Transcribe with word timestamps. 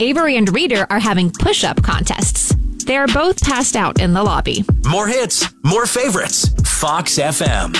Avery 0.00 0.36
and 0.36 0.52
Reader 0.52 0.86
are 0.90 0.98
having 0.98 1.30
push 1.30 1.62
up 1.64 1.82
contests. 1.82 2.54
They're 2.84 3.06
both 3.06 3.42
passed 3.42 3.76
out 3.76 4.00
in 4.00 4.12
the 4.12 4.22
lobby. 4.22 4.64
More 4.88 5.06
hits, 5.06 5.52
more 5.62 5.86
favorites. 5.86 6.48
Fox 6.64 7.18
FM. 7.18 7.76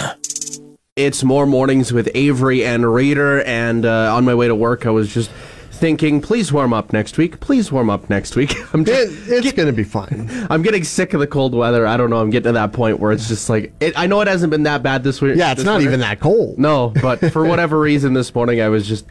It's 0.97 1.25
more 1.25 1.45
mornings 1.45 1.93
with 1.93 2.09
Avery 2.15 2.65
and 2.65 2.93
Reader, 2.95 3.43
and 3.43 3.85
uh, 3.85 4.15
on 4.15 4.25
my 4.25 4.35
way 4.35 4.47
to 4.47 4.55
work, 4.55 4.87
I 4.87 4.91
was 4.91 5.13
just 5.13 5.29
thinking, 5.73 6.21
please 6.23 6.53
warm 6.53 6.73
up 6.73 6.93
next 6.93 7.19
week. 7.19 7.41
Please 7.41 7.73
warm 7.73 7.91
up 7.91 8.09
next 8.09 8.37
week. 8.37 8.55
I'm 8.75 8.83
It, 8.83 8.89
it's 8.89 9.53
going 9.53 9.67
to 9.67 9.73
be 9.73 9.83
fine. 9.83 10.31
I'm 10.51 10.63
getting 10.63 10.85
sick 10.85 11.15
of 11.15 11.21
the 11.21 11.27
cold 11.27 11.53
weather. 11.53 11.85
I 11.85 11.97
don't 11.97 12.11
know. 12.11 12.21
I'm 12.21 12.31
getting 12.31 12.45
to 12.45 12.53
that 12.53 12.73
point 12.73 13.01
where 13.01 13.11
it's 13.11 13.27
just 13.27 13.51
like 13.51 13.75
it, 13.81 13.99
I 13.99 14.07
know 14.07 14.21
it 14.21 14.29
hasn't 14.29 14.53
been 14.53 14.63
that 14.63 14.85
bad 14.85 15.03
this 15.03 15.21
week. 15.21 15.37
Yeah, 15.37 15.51
it's 15.51 15.65
not 15.65 15.79
winter. 15.79 15.89
even 15.91 16.01
that 16.01 16.21
cold. 16.21 16.59
No, 16.59 16.95
but 17.03 17.33
for 17.33 17.45
whatever 17.49 17.79
reason, 17.81 18.15
this 18.15 18.33
morning 18.33 18.61
I 18.61 18.69
was 18.69 18.87
just 18.87 19.05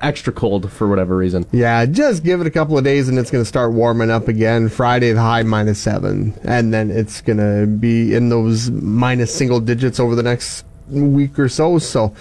extra 0.00 0.32
cold 0.32 0.70
for 0.70 0.88
whatever 0.88 1.16
reason. 1.16 1.46
Yeah, 1.52 1.86
just 1.86 2.24
give 2.24 2.40
it 2.40 2.46
a 2.46 2.50
couple 2.50 2.76
of 2.78 2.84
days 2.84 3.08
and 3.08 3.18
it's 3.18 3.30
going 3.30 3.42
to 3.42 3.48
start 3.48 3.72
warming 3.72 4.10
up 4.10 4.28
again. 4.28 4.68
Friday, 4.68 5.12
the 5.12 5.20
high 5.20 5.42
minus 5.42 5.78
seven. 5.78 6.38
And 6.44 6.72
then 6.72 6.90
it's 6.90 7.20
going 7.20 7.38
to 7.38 7.66
be 7.66 8.14
in 8.14 8.28
those 8.28 8.70
minus 8.70 9.34
single 9.34 9.60
digits 9.60 10.00
over 10.00 10.14
the 10.14 10.22
next 10.22 10.64
week 10.88 11.38
or 11.38 11.48
so. 11.48 11.78
So 11.78 12.14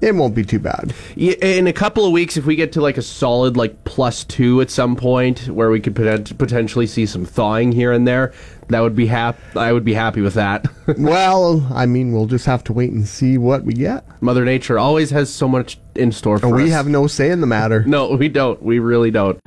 it 0.00 0.14
won't 0.14 0.34
be 0.34 0.44
too 0.44 0.58
bad. 0.58 0.94
Yeah, 1.16 1.34
in 1.40 1.66
a 1.66 1.72
couple 1.72 2.04
of 2.06 2.12
weeks, 2.12 2.36
if 2.36 2.46
we 2.46 2.54
get 2.56 2.72
to 2.72 2.80
like 2.80 2.96
a 2.98 3.02
solid 3.02 3.56
like 3.56 3.84
plus 3.84 4.24
two 4.24 4.60
at 4.60 4.70
some 4.70 4.96
point, 4.96 5.48
where 5.48 5.70
we 5.70 5.80
could 5.80 5.94
potent- 5.96 6.36
potentially 6.38 6.86
see 6.86 7.06
some 7.06 7.24
thawing 7.24 7.72
here 7.72 7.92
and 7.92 8.06
there, 8.06 8.32
that 8.68 8.80
would 8.80 8.94
be 8.94 9.06
hap- 9.06 9.38
I 9.56 9.72
would 9.72 9.84
be 9.84 9.94
happy 9.94 10.20
with 10.20 10.34
that. 10.34 10.66
well, 10.98 11.66
I 11.74 11.86
mean, 11.86 12.12
we'll 12.12 12.26
just 12.26 12.46
have 12.46 12.62
to 12.64 12.72
wait 12.72 12.92
and 12.92 13.06
see 13.08 13.38
what 13.38 13.64
we 13.64 13.72
get. 13.72 14.04
Mother 14.22 14.44
Nature 14.44 14.78
always 14.78 15.10
has 15.10 15.32
so 15.32 15.48
much 15.48 15.78
in 15.94 16.12
store 16.12 16.38
for 16.38 16.46
And 16.46 16.54
we 16.56 16.64
us. 16.64 16.70
have 16.70 16.86
no 16.86 17.06
say 17.06 17.30
in 17.30 17.40
the 17.40 17.46
matter. 17.46 17.82
no, 17.86 18.14
we 18.14 18.28
don't. 18.28 18.62
We 18.62 18.78
really 18.78 19.10
don't. 19.10 19.38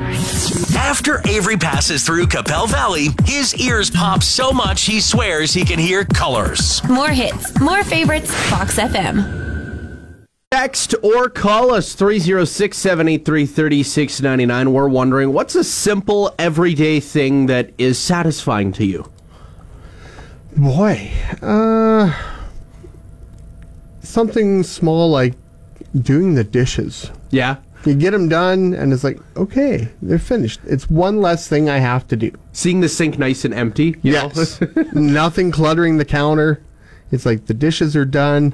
After 0.76 1.22
Avery 1.28 1.56
passes 1.58 2.04
through 2.04 2.28
Qu'Appelle 2.28 2.68
Valley, 2.68 3.08
his 3.26 3.56
ears 3.56 3.90
pop 3.90 4.22
so 4.22 4.52
much 4.52 4.84
he 4.86 5.00
swears 5.00 5.54
he 5.54 5.64
can 5.64 5.80
hear 5.80 6.04
colors. 6.04 6.82
More 6.90 7.10
hits, 7.10 7.58
more 7.62 7.84
favorites, 7.84 8.34
Fox 8.50 8.78
FM. 8.78 9.51
Text 10.56 10.94
or 11.02 11.30
call 11.30 11.74
us 11.74 11.94
306 11.96 12.78
783 12.78 13.46
3699. 13.46 14.74
We're 14.74 14.90
wondering 14.90 15.32
what's 15.32 15.56
a 15.56 15.64
simple 15.64 16.36
everyday 16.38 17.00
thing 17.00 17.46
that 17.46 17.72
is 17.78 17.98
satisfying 17.98 18.74
to 18.74 18.86
you? 18.86 19.10
Boy, 20.58 21.10
uh, 21.42 22.12
something 24.02 24.64
small 24.64 25.10
like 25.10 25.36
doing 26.02 26.36
the 26.36 26.44
dishes. 26.44 27.10
Yeah. 27.30 27.56
You 27.86 27.96
get 27.96 28.12
them 28.12 28.28
done, 28.28 28.74
and 28.74 28.92
it's 28.92 29.06
like, 29.06 29.22
okay, 29.38 29.88
they're 30.02 30.20
finished. 30.20 30.60
It's 30.66 30.90
one 30.90 31.22
less 31.22 31.48
thing 31.48 31.70
I 31.70 31.78
have 31.78 32.06
to 32.10 32.18
do. 32.18 32.30
Seeing 32.52 32.82
the 32.82 32.90
sink 32.90 33.18
nice 33.18 33.46
and 33.46 33.54
empty. 33.54 33.96
You 34.02 34.12
Yes. 34.12 34.60
Know? 34.60 34.68
Nothing 34.92 35.50
cluttering 35.52 35.96
the 35.98 36.04
counter. 36.06 36.62
It's 37.10 37.26
like 37.26 37.46
the 37.46 37.54
dishes 37.54 37.96
are 37.96 38.04
done, 38.06 38.54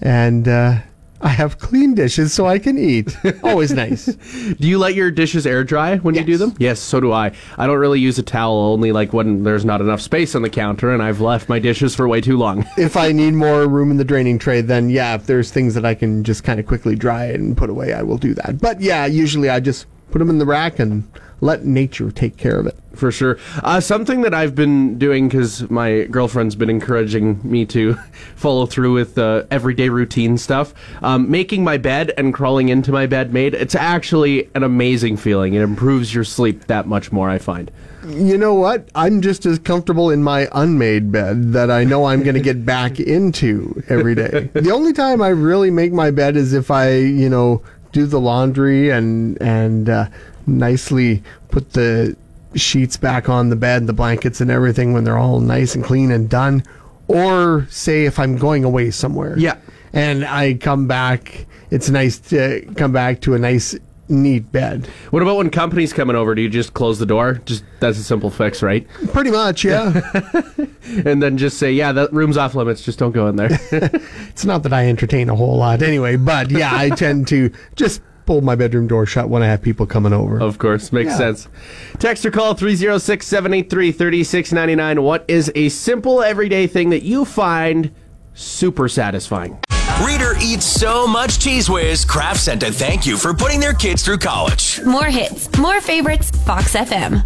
and 0.00 0.46
uh, 0.46 0.78
I 1.26 1.30
have 1.30 1.58
clean 1.58 1.96
dishes 1.96 2.32
so 2.32 2.46
I 2.46 2.60
can 2.60 2.78
eat. 2.78 3.16
Always 3.42 3.72
nice. 3.72 4.06
Do 4.06 4.68
you 4.68 4.78
let 4.78 4.94
your 4.94 5.10
dishes 5.10 5.44
air 5.44 5.64
dry 5.64 5.96
when 5.96 6.14
you 6.14 6.22
do 6.22 6.36
them? 6.36 6.54
Yes, 6.60 6.78
so 6.78 7.00
do 7.00 7.10
I. 7.10 7.32
I 7.58 7.66
don't 7.66 7.78
really 7.78 7.98
use 7.98 8.16
a 8.20 8.22
towel 8.22 8.56
only 8.56 8.92
like 8.92 9.12
when 9.12 9.42
there's 9.42 9.64
not 9.64 9.80
enough 9.80 10.00
space 10.00 10.36
on 10.36 10.42
the 10.42 10.48
counter 10.48 10.94
and 10.94 11.02
I've 11.02 11.20
left 11.20 11.48
my 11.48 11.58
dishes 11.58 11.96
for 11.96 12.06
way 12.06 12.20
too 12.20 12.36
long. 12.36 12.64
if 12.78 12.96
I 12.96 13.10
need 13.22 13.34
more 13.34 13.66
room 13.66 13.90
in 13.90 13.96
the 13.96 14.04
draining 14.04 14.38
tray, 14.38 14.60
then 14.60 14.88
yeah, 14.88 15.16
if 15.16 15.26
there's 15.26 15.50
things 15.50 15.74
that 15.74 15.84
I 15.84 15.96
can 15.96 16.22
just 16.22 16.44
kind 16.44 16.60
of 16.60 16.66
quickly 16.66 16.94
dry 16.94 17.24
and 17.24 17.56
put 17.56 17.70
away, 17.70 17.92
I 17.92 18.02
will 18.02 18.18
do 18.18 18.32
that. 18.34 18.60
But 18.60 18.80
yeah, 18.80 19.06
usually 19.06 19.50
I 19.50 19.58
just 19.58 19.86
put 20.12 20.20
them 20.20 20.30
in 20.30 20.38
the 20.38 20.46
rack 20.46 20.78
and 20.78 21.10
let 21.40 21.64
nature 21.64 22.10
take 22.10 22.36
care 22.36 22.58
of 22.58 22.66
it. 22.66 22.76
for 22.94 23.12
sure. 23.12 23.38
Uh, 23.62 23.78
something 23.78 24.22
that 24.22 24.32
I've 24.32 24.54
been 24.54 24.98
doing 24.98 25.28
because 25.28 25.68
my 25.70 26.04
girlfriend's 26.04 26.56
been 26.56 26.70
encouraging 26.70 27.40
me 27.44 27.66
to 27.66 27.94
follow 28.36 28.64
through 28.64 28.94
with 28.94 29.18
uh, 29.18 29.44
everyday 29.50 29.90
routine 29.90 30.38
stuff. 30.38 30.72
Um, 31.02 31.30
making 31.30 31.62
my 31.62 31.76
bed 31.76 32.12
and 32.16 32.32
crawling 32.32 32.70
into 32.70 32.92
my 32.92 33.06
bed 33.06 33.34
made 33.34 33.54
it's 33.54 33.74
actually 33.74 34.48
an 34.54 34.62
amazing 34.62 35.18
feeling. 35.18 35.54
It 35.54 35.60
improves 35.62 36.14
your 36.14 36.24
sleep 36.24 36.66
that 36.68 36.86
much 36.86 37.12
more. 37.12 37.28
I 37.28 37.38
find. 37.38 37.70
You 38.06 38.38
know 38.38 38.54
what? 38.54 38.88
I'm 38.94 39.20
just 39.20 39.44
as 39.46 39.58
comfortable 39.58 40.10
in 40.10 40.22
my 40.22 40.48
unmade 40.52 41.10
bed 41.10 41.52
that 41.52 41.70
I 41.70 41.82
know 41.82 42.04
I'm 42.04 42.22
going 42.22 42.36
to 42.36 42.40
get 42.40 42.64
back 42.64 43.00
into 43.00 43.82
every 43.88 44.14
day. 44.14 44.48
The 44.54 44.70
only 44.70 44.92
time 44.92 45.20
I 45.20 45.28
really 45.28 45.70
make 45.70 45.92
my 45.92 46.10
bed 46.12 46.36
is 46.36 46.52
if 46.52 46.70
I, 46.70 46.94
you 46.96 47.28
know, 47.28 47.62
do 47.92 48.06
the 48.06 48.20
laundry 48.20 48.90
and 48.90 49.40
and 49.40 49.88
uh, 49.88 50.08
nicely 50.46 51.22
put 51.50 51.72
the 51.72 52.16
sheets 52.54 52.96
back 52.96 53.28
on 53.28 53.50
the 53.50 53.56
bed, 53.56 53.86
the 53.86 53.92
blankets 53.92 54.40
and 54.40 54.50
everything 54.50 54.92
when 54.92 55.04
they're 55.04 55.18
all 55.18 55.40
nice 55.40 55.74
and 55.74 55.84
clean 55.84 56.10
and 56.10 56.28
done. 56.28 56.62
Or 57.08 57.66
say 57.70 58.04
if 58.04 58.18
I'm 58.18 58.36
going 58.36 58.64
away 58.64 58.90
somewhere. 58.90 59.38
Yeah. 59.38 59.58
And 59.92 60.24
I 60.24 60.54
come 60.54 60.86
back, 60.86 61.46
it's 61.70 61.88
nice 61.88 62.18
to 62.30 62.66
come 62.76 62.92
back 62.92 63.20
to 63.22 63.34
a 63.34 63.38
nice 63.38 63.76
neat 64.08 64.50
bed. 64.52 64.86
What 65.10 65.22
about 65.22 65.36
when 65.36 65.50
company's 65.50 65.92
coming 65.92 66.16
over? 66.16 66.34
Do 66.34 66.42
you 66.42 66.48
just 66.48 66.74
close 66.74 66.98
the 66.98 67.06
door? 67.06 67.34
Just 67.44 67.64
that's 67.80 67.98
a 67.98 68.04
simple 68.04 68.30
fix, 68.30 68.62
right? 68.62 68.86
Pretty 69.12 69.30
much, 69.30 69.64
yeah. 69.64 70.00
And 71.04 71.20
then 71.20 71.36
just 71.36 71.58
say, 71.58 71.72
yeah, 71.72 71.90
that 71.92 72.12
room's 72.12 72.36
off 72.36 72.54
limits. 72.54 72.80
Just 72.80 73.00
don't 73.00 73.10
go 73.10 73.26
in 73.26 73.36
there. 73.36 73.58
It's 74.28 74.44
not 74.44 74.62
that 74.64 74.72
I 74.72 74.86
entertain 74.86 75.30
a 75.30 75.34
whole 75.34 75.56
lot 75.56 75.82
anyway, 75.82 76.16
but 76.16 76.50
yeah, 76.50 76.70
I 76.72 76.90
tend 76.96 77.26
to 77.28 77.50
just 77.74 78.02
pull 78.26 78.40
my 78.42 78.54
bedroom 78.56 78.86
door 78.88 79.06
shut 79.06 79.28
when 79.28 79.42
I 79.42 79.46
have 79.46 79.62
people 79.62 79.86
coming 79.86 80.12
over. 80.12 80.38
Of 80.40 80.58
course, 80.58 80.92
makes 80.92 81.12
Yeah. 81.12 81.16
sense. 81.18 81.48
Text 81.98 82.26
or 82.26 82.30
call 82.30 82.54
306 82.54 83.26
783 83.26 83.92
3699. 83.92 85.02
What 85.02 85.24
is 85.28 85.50
a 85.54 85.68
simple 85.70 86.22
everyday 86.22 86.66
thing 86.66 86.90
that 86.90 87.02
you 87.04 87.24
find 87.24 87.90
super 88.34 88.88
satisfying? 88.88 89.56
Reader 90.04 90.34
eats 90.42 90.66
so 90.66 91.06
much 91.06 91.38
Cheez 91.38 91.70
Whiz, 91.70 92.04
Kraft 92.04 92.40
sent 92.40 92.62
a 92.62 92.70
thank 92.70 93.06
you 93.06 93.16
for 93.16 93.32
putting 93.32 93.60
their 93.60 93.72
kids 93.72 94.02
through 94.04 94.18
college. 94.18 94.80
More 94.84 95.04
hits, 95.06 95.48
more 95.56 95.80
favorites, 95.80 96.30
Fox 96.44 96.74
FM. 96.74 97.24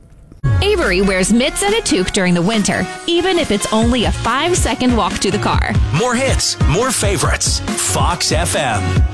Avery 0.62 1.02
wears 1.02 1.34
mitts 1.34 1.64
and 1.64 1.74
a 1.74 1.82
toque 1.82 2.12
during 2.12 2.34
the 2.34 2.42
winter, 2.42 2.86
even 3.08 3.38
if 3.38 3.52
it's 3.52 3.72
only 3.74 4.06
a 4.06 4.12
five 4.12 4.58
second 4.58 4.96
walk 4.96 5.20
to 5.20 5.32
the 5.32 5.38
car. 5.38 5.72
More 5.96 6.16
hits, 6.16 6.60
more 6.68 6.92
favorites. 6.92 7.60
Fox 7.94 8.32
FM. 8.32 9.13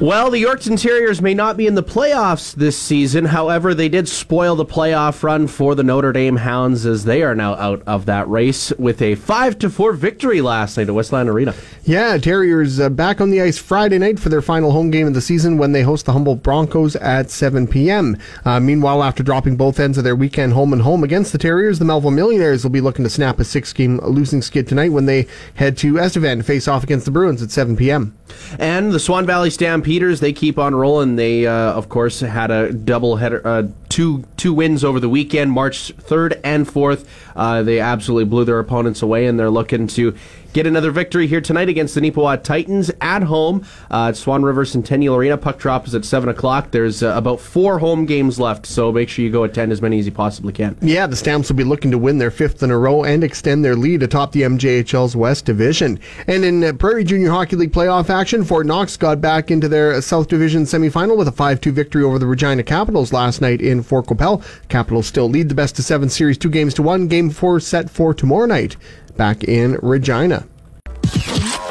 Well, 0.00 0.30
the 0.30 0.42
Yorkton 0.42 0.78
Terriers 0.78 1.22
may 1.22 1.34
not 1.34 1.56
be 1.56 1.68
in 1.68 1.76
the 1.76 1.82
playoffs 1.82 2.52
this 2.54 2.76
season. 2.76 3.26
However, 3.26 3.74
they 3.74 3.88
did 3.88 4.08
spoil 4.08 4.56
the 4.56 4.66
playoff 4.66 5.22
run 5.22 5.46
for 5.46 5.76
the 5.76 5.84
Notre 5.84 6.12
Dame 6.12 6.36
Hounds 6.36 6.84
as 6.84 7.04
they 7.04 7.22
are 7.22 7.34
now 7.34 7.54
out 7.54 7.80
of 7.86 8.04
that 8.06 8.28
race 8.28 8.72
with 8.72 9.00
a 9.00 9.14
5 9.14 9.58
to 9.60 9.70
4 9.70 9.92
victory 9.92 10.40
last 10.40 10.76
night 10.76 10.88
at 10.88 10.94
Westland 10.94 11.28
Arena. 11.28 11.54
Yeah, 11.84 12.18
Terriers 12.18 12.80
uh, 12.80 12.90
back 12.90 13.20
on 13.20 13.30
the 13.30 13.40
ice 13.40 13.56
Friday 13.56 13.98
night 13.98 14.18
for 14.18 14.30
their 14.30 14.42
final 14.42 14.72
home 14.72 14.90
game 14.90 15.06
of 15.06 15.14
the 15.14 15.20
season 15.20 15.58
when 15.58 15.72
they 15.72 15.82
host 15.82 16.06
the 16.06 16.12
Humboldt 16.12 16.42
Broncos 16.42 16.96
at 16.96 17.30
7 17.30 17.66
p.m. 17.68 18.16
Uh, 18.44 18.58
meanwhile, 18.58 19.02
after 19.02 19.22
dropping 19.22 19.56
both 19.56 19.78
ends 19.78 19.96
of 19.96 20.04
their 20.04 20.16
weekend 20.16 20.54
home 20.54 20.72
and 20.72 20.82
home 20.82 21.04
against 21.04 21.30
the 21.30 21.38
Terriers, 21.38 21.78
the 21.78 21.84
Melville 21.84 22.10
Millionaires 22.10 22.64
will 22.64 22.70
be 22.70 22.80
looking 22.80 23.04
to 23.04 23.10
snap 23.10 23.38
a 23.38 23.44
six 23.44 23.72
game 23.72 23.98
losing 23.98 24.42
skid 24.42 24.66
tonight 24.66 24.92
when 24.92 25.06
they 25.06 25.26
head 25.54 25.78
to 25.78 25.98
Estevan 25.98 26.38
to 26.38 26.44
face 26.44 26.66
off 26.66 26.82
against 26.82 27.04
the 27.04 27.12
Bruins 27.12 27.42
at 27.42 27.52
7 27.52 27.76
p.m. 27.76 28.16
And 28.58 28.92
the 28.92 29.00
Swan 29.00 29.24
Valley 29.24 29.50
Stampeders, 29.84 30.20
they 30.20 30.32
keep 30.32 30.58
on 30.58 30.74
rolling. 30.74 31.16
They, 31.16 31.46
uh, 31.46 31.52
of 31.52 31.90
course, 31.90 32.20
had 32.20 32.50
a 32.50 32.72
double 32.72 33.16
header, 33.16 33.46
uh, 33.46 33.64
two 33.90 34.24
two 34.38 34.54
wins 34.54 34.82
over 34.82 34.98
the 34.98 35.10
weekend, 35.10 35.52
March 35.52 35.94
3rd 35.98 36.40
and 36.42 36.66
4th. 36.66 37.06
Uh, 37.36 37.62
they 37.62 37.80
absolutely 37.80 38.24
blew 38.24 38.46
their 38.46 38.58
opponents 38.58 39.02
away, 39.02 39.26
and 39.26 39.38
they're 39.38 39.50
looking 39.50 39.86
to 39.88 40.16
get 40.54 40.66
another 40.68 40.92
victory 40.92 41.26
here 41.26 41.40
tonight 41.40 41.68
against 41.68 41.96
the 41.96 42.00
Neepawa 42.00 42.42
Titans 42.42 42.90
at 43.00 43.24
home 43.24 43.66
uh, 43.90 44.08
at 44.08 44.16
Swan 44.16 44.44
River 44.44 44.64
Centennial 44.64 45.16
Arena. 45.16 45.36
Puck 45.36 45.58
drop 45.58 45.86
is 45.86 45.94
at 45.94 46.04
7 46.04 46.28
o'clock. 46.28 46.70
There's 46.70 47.02
uh, 47.02 47.08
about 47.16 47.40
four 47.40 47.80
home 47.80 48.06
games 48.06 48.38
left, 48.38 48.64
so 48.64 48.92
make 48.92 49.08
sure 49.08 49.24
you 49.24 49.32
go 49.32 49.42
attend 49.42 49.72
as 49.72 49.82
many 49.82 49.98
as 49.98 50.06
you 50.06 50.12
possibly 50.12 50.52
can. 50.52 50.78
Yeah, 50.80 51.08
the 51.08 51.16
Stamps 51.16 51.48
will 51.48 51.56
be 51.56 51.64
looking 51.64 51.90
to 51.90 51.98
win 51.98 52.18
their 52.18 52.30
fifth 52.30 52.62
in 52.62 52.70
a 52.70 52.78
row 52.78 53.02
and 53.02 53.24
extend 53.24 53.64
their 53.64 53.74
lead 53.74 54.04
atop 54.04 54.30
the 54.30 54.42
MJHL's 54.42 55.16
West 55.16 55.44
Division. 55.44 55.98
And 56.28 56.44
in 56.44 56.62
uh, 56.62 56.72
Prairie 56.72 57.04
Junior 57.04 57.30
Hockey 57.30 57.56
League 57.56 57.72
playoff 57.72 58.08
action, 58.08 58.44
Fort 58.44 58.66
Knights 58.66 58.96
got 58.96 59.20
back 59.20 59.50
into 59.50 59.68
their 59.68 60.00
South 60.00 60.28
Division 60.28 60.62
semifinal 60.62 61.16
with 61.16 61.26
a 61.26 61.32
5-2 61.32 61.72
victory 61.72 62.04
over 62.04 62.20
the 62.20 62.26
Regina 62.26 62.62
Capitals 62.62 63.12
last 63.12 63.40
night 63.40 63.60
in 63.60 63.82
Fort 63.82 64.06
Qu'Appelle. 64.06 64.40
Capitals 64.68 65.08
still 65.08 65.28
lead 65.28 65.48
the 65.48 65.54
best 65.54 65.78
of 65.80 65.84
seven 65.84 66.08
series 66.08 66.38
two 66.38 66.48
games 66.48 66.74
to 66.74 66.82
one. 66.82 67.08
Game 67.08 67.30
four 67.30 67.58
set 67.58 67.90
for 67.90 68.14
tomorrow 68.14 68.46
night 68.46 68.76
back 69.16 69.44
in 69.44 69.78
Regina. 69.82 70.46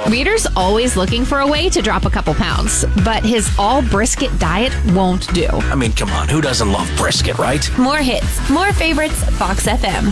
Reader's 0.10 0.46
always 0.58 0.98
looking 0.98 1.24
for 1.24 1.40
a 1.40 1.48
way 1.48 1.70
to 1.70 1.82
drop 1.82 2.06
a 2.06 2.10
couple 2.10 2.34
pounds, 2.34 2.86
but 3.06 3.24
his 3.24 3.50
all 3.58 3.82
brisket 3.82 4.38
diet 4.38 4.74
won't 4.94 5.34
do. 5.34 5.48
I 5.48 5.76
mean, 5.76 5.94
come 5.94 6.10
on, 6.12 6.28
who 6.28 6.42
doesn't 6.42 6.72
love 6.72 6.92
brisket, 6.98 7.38
right? 7.38 7.68
More 7.80 7.98
hits, 7.98 8.50
more 8.50 8.74
favorites, 8.74 9.24
Fox 9.38 9.66
FM. 9.66 10.12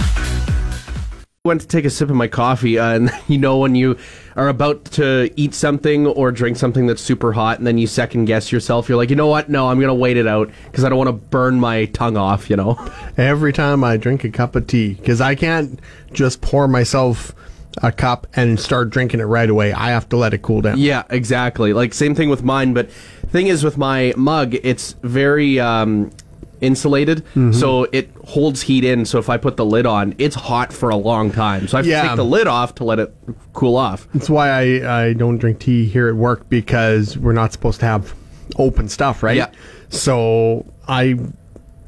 went 1.44 1.62
to 1.62 1.68
take 1.68 1.86
a 1.86 1.90
sip 1.90 2.10
of 2.10 2.16
my 2.16 2.28
coffee, 2.28 2.80
uh, 2.80 2.90
and 2.96 3.12
you 3.28 3.38
know 3.38 3.58
when 3.58 3.76
you 3.76 3.98
are 4.36 4.48
about 4.48 4.86
to 4.86 5.32
eat 5.36 5.54
something 5.54 6.08
or 6.08 6.32
drink 6.32 6.58
something 6.58 6.88
that's 6.88 7.02
super 7.02 7.34
hot, 7.34 7.58
and 7.58 7.68
then 7.68 7.78
you 7.78 7.88
second 7.88 8.26
guess 8.26 8.52
yourself. 8.52 8.90
You're 8.90 8.98
like, 8.98 9.10
you 9.10 9.16
know 9.16 9.28
what? 9.28 9.50
No, 9.50 9.70
I'm 9.70 9.80
gonna 9.80 9.94
wait 9.94 10.18
it 10.18 10.28
out 10.28 10.50
because 10.66 10.84
I 10.84 10.90
don't 10.90 10.98
want 10.98 11.10
to 11.10 11.14
burn 11.14 11.60
my 11.60 11.86
tongue 11.86 12.18
off. 12.18 12.50
You 12.50 12.56
know. 12.56 12.92
Every 13.18 13.54
time 13.54 13.84
I 13.84 13.98
drink 13.98 14.24
a 14.24 14.30
cup 14.30 14.56
of 14.56 14.68
tea, 14.68 14.94
because 14.94 15.22
I 15.22 15.36
can't 15.36 15.80
just 16.14 16.42
pour 16.42 16.68
myself 16.68 17.34
a 17.82 17.92
cup 17.92 18.28
and 18.36 18.60
start 18.60 18.90
drinking 18.90 19.20
it 19.20 19.26
right 19.26 19.50
away. 19.50 19.72
I 19.74 19.90
have 19.90 20.10
to 20.10 20.18
let 20.18 20.34
it 20.34 20.42
cool 20.42 20.62
down. 20.62 20.78
Yeah, 20.78 21.04
exactly. 21.10 21.74
Like 21.74 21.94
same 21.94 22.16
thing 22.16 22.30
with 22.30 22.44
mine, 22.44 22.74
but 22.74 22.92
thing 23.32 23.48
is 23.48 23.64
with 23.64 23.78
my 23.78 24.14
mug, 24.18 24.56
it's 24.64 24.94
very 25.04 25.60
um, 25.60 26.12
insulated, 26.62 27.26
mm-hmm. 27.26 27.52
so 27.52 27.84
it 27.92 28.10
holds 28.26 28.62
heat 28.62 28.84
in. 28.84 29.06
So 29.06 29.20
if 29.20 29.30
I 29.30 29.38
put 29.38 29.58
the 29.58 29.66
lid 29.66 29.86
on, 29.86 30.16
it's 30.18 30.36
hot 30.36 30.72
for 30.72 30.90
a 30.90 30.96
long 30.96 31.32
time. 31.32 31.68
So 31.68 31.78
I 31.78 31.80
have 31.80 31.86
Yeah. 31.88 32.02
to 32.04 32.08
take 32.10 32.16
the 32.18 32.26
lid 32.26 32.48
off 32.48 32.76
to 32.76 32.84
let 32.84 33.00
it 33.00 33.14
cool 33.54 33.76
off. 33.76 34.08
That's 34.14 34.30
why 34.30 34.50
I, 34.50 35.02
I 35.06 35.14
don't 35.14 35.38
drink 35.38 35.60
tea 35.60 35.86
here 35.86 36.08
at 36.08 36.16
work 36.16 36.48
because 36.50 37.18
we're 37.18 37.34
not 37.34 37.52
supposed 37.52 37.80
to 37.82 37.86
have 37.88 38.14
open 38.58 38.88
stuff, 38.90 39.24
right? 39.24 39.38
Yeah. 39.38 39.50
So 39.90 40.66
I 40.88 41.20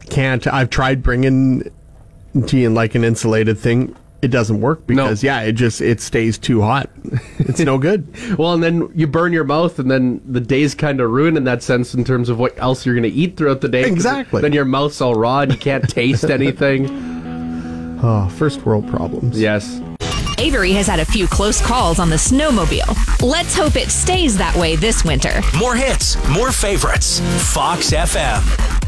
can't. 0.10 0.46
I've 0.48 0.70
tried 0.70 1.02
bringing 1.04 1.72
tea 2.48 2.66
in 2.66 2.74
like 2.74 2.96
an 2.96 3.04
insulated 3.04 3.58
thing. 3.58 3.96
It 4.24 4.30
doesn't 4.32 4.62
work 4.62 4.88
No. 4.90 5.04
because 5.04 5.22
yeah, 5.22 5.42
it 5.42 5.52
just 5.52 5.82
it 5.82 6.00
stays 6.00 6.38
too 6.38 6.62
hot. 6.62 6.90
It's 7.40 7.60
no 7.60 7.78
good. 7.78 8.08
Well, 8.38 8.54
and 8.54 8.64
then 8.64 8.90
you 8.96 9.06
burn 9.06 9.34
your 9.34 9.44
mouth, 9.44 9.78
and 9.80 9.92
then 9.92 10.22
the 10.26 10.40
day's 10.40 10.74
kind 10.74 11.02
of 11.02 11.12
ruined 11.12 11.36
in 11.38 11.44
that 11.44 11.62
sense 11.62 11.94
in 11.94 12.04
terms 12.06 12.30
of 12.30 12.40
what 12.40 12.58
else 12.58 12.86
you're 12.86 12.96
going 12.96 13.04
to 13.04 13.10
eat 13.16 13.36
throughout 13.38 13.60
the 13.62 13.68
day. 13.68 13.84
Exactly. 13.84 14.42
Then 14.42 14.54
your 14.54 14.66
mouth's 14.66 15.02
all 15.02 15.14
raw, 15.14 15.42
and 15.42 15.52
you 15.52 15.58
can't 15.58 15.88
taste 15.90 16.24
anything. 16.30 16.88
Oh, 18.02 18.30
first 18.30 18.66
world 18.66 18.88
problems. 18.88 19.40
Yes. 19.40 19.82
Avery 20.40 20.72
has 20.72 20.88
had 20.88 21.00
a 21.00 21.06
few 21.06 21.28
close 21.28 21.62
calls 21.62 22.00
on 22.00 22.10
the 22.10 22.16
snowmobile. 22.16 23.22
Let's 23.22 23.56
hope 23.56 23.76
it 23.76 23.90
stays 23.92 24.38
that 24.38 24.56
way 24.56 24.76
this 24.76 25.04
winter. 25.04 25.42
More 25.58 25.76
hits, 25.76 26.16
more 26.30 26.52
favorites. 26.52 27.20
Fox 27.54 27.92
FM. 27.92 28.83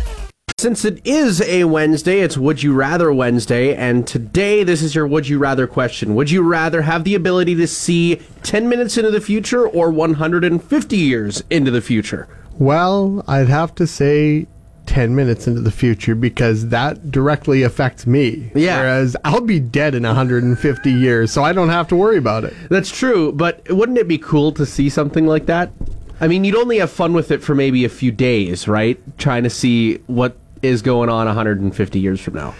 Since 0.57 0.85
it 0.85 1.05
is 1.05 1.41
a 1.41 1.65
Wednesday, 1.65 2.21
it's 2.21 2.37
Would 2.37 2.63
You 2.63 2.73
Rather 2.73 3.11
Wednesday, 3.11 3.75
and 3.75 4.07
today 4.07 4.63
this 4.63 4.81
is 4.81 4.95
your 4.95 5.05
Would 5.05 5.27
You 5.27 5.37
Rather 5.37 5.67
question. 5.67 6.15
Would 6.15 6.31
you 6.31 6.43
rather 6.43 6.81
have 6.83 7.03
the 7.03 7.13
ability 7.13 7.55
to 7.55 7.67
see 7.67 8.21
10 8.43 8.69
minutes 8.69 8.97
into 8.97 9.11
the 9.11 9.19
future 9.19 9.67
or 9.67 9.91
150 9.91 10.97
years 10.97 11.43
into 11.49 11.71
the 11.71 11.81
future? 11.81 12.29
Well, 12.57 13.21
I'd 13.27 13.49
have 13.49 13.75
to 13.75 13.85
say 13.85 14.47
10 14.85 15.13
minutes 15.13 15.45
into 15.45 15.59
the 15.59 15.71
future 15.71 16.15
because 16.15 16.69
that 16.69 17.11
directly 17.11 17.61
affects 17.61 18.07
me. 18.07 18.49
Yeah. 18.55 18.79
Whereas 18.79 19.17
I'll 19.25 19.41
be 19.41 19.59
dead 19.59 19.93
in 19.93 20.03
150 20.03 20.89
years, 20.89 21.33
so 21.33 21.43
I 21.43 21.51
don't 21.51 21.67
have 21.67 21.89
to 21.89 21.97
worry 21.97 22.17
about 22.17 22.45
it. 22.45 22.53
That's 22.69 22.89
true, 22.89 23.33
but 23.33 23.69
wouldn't 23.69 23.97
it 23.97 24.07
be 24.07 24.17
cool 24.17 24.53
to 24.53 24.65
see 24.65 24.89
something 24.89 25.27
like 25.27 25.47
that? 25.47 25.73
I 26.21 26.29
mean, 26.29 26.45
you'd 26.45 26.55
only 26.55 26.77
have 26.77 26.91
fun 26.91 27.11
with 27.11 27.29
it 27.29 27.43
for 27.43 27.53
maybe 27.53 27.83
a 27.83 27.89
few 27.89 28.13
days, 28.13 28.69
right? 28.69 28.97
Trying 29.17 29.43
to 29.43 29.49
see 29.49 29.97
what 30.07 30.37
is 30.65 30.81
going 30.81 31.09
on 31.09 31.25
150 31.27 31.99
years 31.99 32.19
from 32.21 32.33
now. 32.35 32.53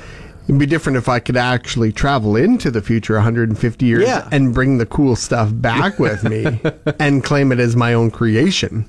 It'd 0.48 0.60
be 0.60 0.68
different 0.68 0.98
if 1.00 1.10
I 1.10 1.19
could 1.19 1.38
actually 1.38 1.92
travel 1.92 2.36
into 2.36 2.69
the 2.69 2.80
future 2.81 3.16
150 3.16 3.84
years 3.86 4.04
Yeah. 4.04 4.28
and 4.31 4.54
bring 4.54 4.78
the 4.78 4.86
cool 4.86 5.16
stuff 5.16 5.50
back 5.52 5.98
with 6.06 6.24
me 6.24 6.62
and 7.00 7.24
claim 7.24 7.52
it 7.52 7.60
as 7.60 7.75
my 7.75 7.94
own 7.96 8.12
creation. 8.12 8.86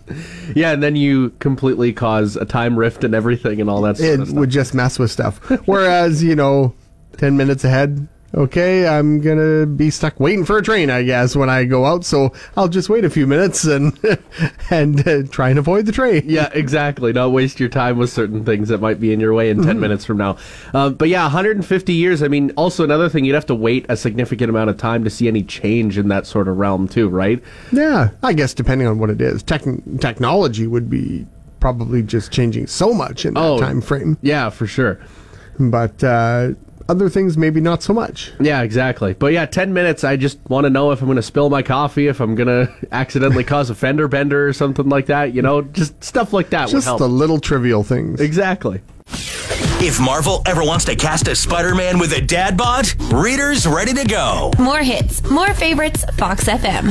Yeah, 0.55 0.73
and 0.73 0.83
then 0.83 0.97
you 0.97 1.31
completely 1.39 1.95
cause 1.95 2.37
a 2.37 2.45
time 2.45 2.79
rift 2.79 3.05
and 3.05 3.15
everything 3.15 3.59
and 3.61 3.71
all 3.71 3.81
that 3.83 3.99
It 3.99 4.17
stuff. 4.27 4.31
would 4.37 4.51
just 4.51 4.75
mess 4.75 4.99
with 4.99 5.11
stuff. 5.11 5.39
Whereas, 5.67 6.23
you 6.23 6.37
know, 6.37 6.75
10 7.17 7.39
minutes 7.39 7.65
ahead, 7.65 8.07
okay, 8.37 8.87
I'm 8.87 9.21
going 9.21 9.39
to 9.39 9.67
be 9.67 9.91
stuck 9.91 10.21
waiting 10.21 10.45
for 10.45 10.59
a 10.59 10.63
train, 10.63 10.91
I 10.91 11.03
guess, 11.03 11.35
when 11.35 11.49
I 11.49 11.65
go 11.65 11.87
out. 11.87 12.05
So 12.05 12.33
I'll 12.57 12.69
just 12.69 12.89
wait 12.89 13.05
a 13.05 13.11
few 13.11 13.27
minutes 13.27 13.65
and 13.65 13.99
and 14.71 15.07
uh, 15.09 15.23
try 15.31 15.49
and 15.51 15.59
avoid 15.59 15.87
the 15.87 15.93
train. 15.93 16.23
Yeah, 16.27 16.51
exactly. 16.53 17.13
Don't 17.13 17.33
waste 17.33 17.59
your 17.59 17.69
time 17.69 17.97
with 17.99 18.11
certain 18.11 18.45
things 18.45 18.69
that 18.69 18.81
might 18.81 19.01
be 19.01 19.13
in 19.13 19.21
your 19.21 19.33
way 19.35 19.49
in 19.51 19.63
10 19.63 19.81
minutes 19.81 20.05
from 20.05 20.19
now. 20.19 20.37
Um, 20.75 20.95
but 20.95 21.09
yeah, 21.09 21.23
150 21.23 21.93
years. 21.93 22.23
I 22.23 22.29
mean, 22.29 22.51
also 22.57 22.85
another 22.85 23.09
thing, 23.09 23.25
you'd 23.25 23.35
have 23.35 23.47
to 23.47 23.55
wait 23.55 23.87
a 23.89 23.97
significant 23.97 24.51
amount 24.51 24.71
of 24.71 24.77
time 24.77 25.03
to 25.05 25.11
see 25.11 25.29
any 25.29 25.43
change 25.43 25.97
in 25.99 26.09
that 26.09 26.27
sort 26.27 26.49
of 26.49 26.57
realm, 26.59 26.89
too, 26.89 27.09
right? 27.09 27.43
Yeah, 27.73 28.11
I 28.23 28.33
guess 28.35 28.53
depending 28.55 28.87
on 28.87 28.99
what 28.99 29.11
it 29.11 29.21
is. 29.21 29.43
Techn 29.43 30.01
technology 30.01 30.67
would 30.67 30.91
be 30.91 31.27
probably 31.61 32.03
just 32.03 32.31
changing 32.31 32.67
so 32.67 32.93
much 32.93 33.25
in 33.25 33.35
that 33.35 33.41
Oh. 33.43 33.59
time 33.59 33.81
frame. 33.81 34.19
Yeah, 34.23 34.51
for 34.51 34.67
sure. 34.67 35.01
But 35.59 36.05
uh, 36.05 36.51
other 36.89 37.09
things, 37.09 37.37
maybe 37.37 37.61
not 37.61 37.83
so 37.83 37.93
much. 37.93 38.33
Yeah, 38.41 38.63
exactly. 38.63 39.15
But 39.15 39.33
yeah, 39.33 39.47
10 39.47 39.73
minutes, 39.73 40.05
I 40.05 40.17
just 40.17 40.39
want 40.49 40.65
to 40.65 40.71
know 40.71 40.93
if 40.93 41.01
I'm 41.01 41.07
going 41.07 41.17
to 41.17 41.23
spill 41.23 41.51
my 41.51 41.63
coffee, 41.63 42.07
if 42.09 42.21
I'm 42.21 42.35
going 42.35 42.47
to 42.67 42.73
accidentally 42.93 43.45
cause 43.45 43.71
a 43.71 43.75
fender 43.75 44.09
bender 44.09 44.47
or 44.49 44.53
something 44.53 44.89
like 44.89 45.07
that. 45.07 45.35
You 45.35 45.43
know, 45.43 45.63
just 45.63 46.03
stuff 46.03 46.33
like 46.33 46.51
that 46.51 46.67
would 46.67 46.73
Just 46.73 46.87
help. 46.87 46.99
the 46.99 47.09
little 47.09 47.41
trivial 47.41 47.83
things. 47.83 48.21
exactly. 48.21 48.81
If 49.79 50.01
Marvel 50.01 50.43
ever 50.47 50.65
wants 50.65 50.85
to 50.87 50.97
cast 50.97 51.29
a 51.29 51.37
Spider 51.37 51.75
Man 51.75 51.99
with 51.99 52.13
a 52.17 52.21
dad 52.21 52.57
bod, 52.57 52.87
readers 53.13 53.67
ready 53.67 53.93
to 53.93 54.05
go. 54.07 54.51
More 54.59 54.79
hits, 54.83 55.23
more 55.31 55.53
favorites, 55.55 56.05
Fox 56.17 56.45
FM. 56.45 56.91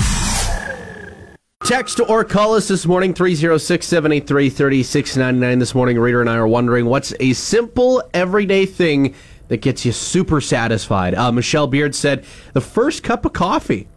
Text 1.66 2.00
or 2.08 2.24
call 2.24 2.54
us 2.54 2.68
this 2.68 2.86
morning, 2.86 3.12
306 3.14 3.88
783 3.88 4.50
3699. 4.52 5.58
This 5.60 5.74
morning, 5.74 5.98
Reader 5.98 6.22
and 6.22 6.30
I 6.30 6.36
are 6.36 6.48
wondering 6.48 6.86
what's 6.86 7.12
a 7.20 7.34
simple, 7.34 8.04
everyday 8.14 8.68
thing 8.68 9.16
that 9.48 9.58
gets 9.58 9.86
you 9.86 9.92
super 9.92 10.42
satisfied. 10.42 11.16
Uh, 11.16 11.32
Michelle 11.32 11.68
Beard 11.68 11.96
said, 11.96 12.26
the 12.54 12.62
first 12.62 13.04
cup 13.04 13.26
of 13.26 13.34
coffee. 13.34 13.88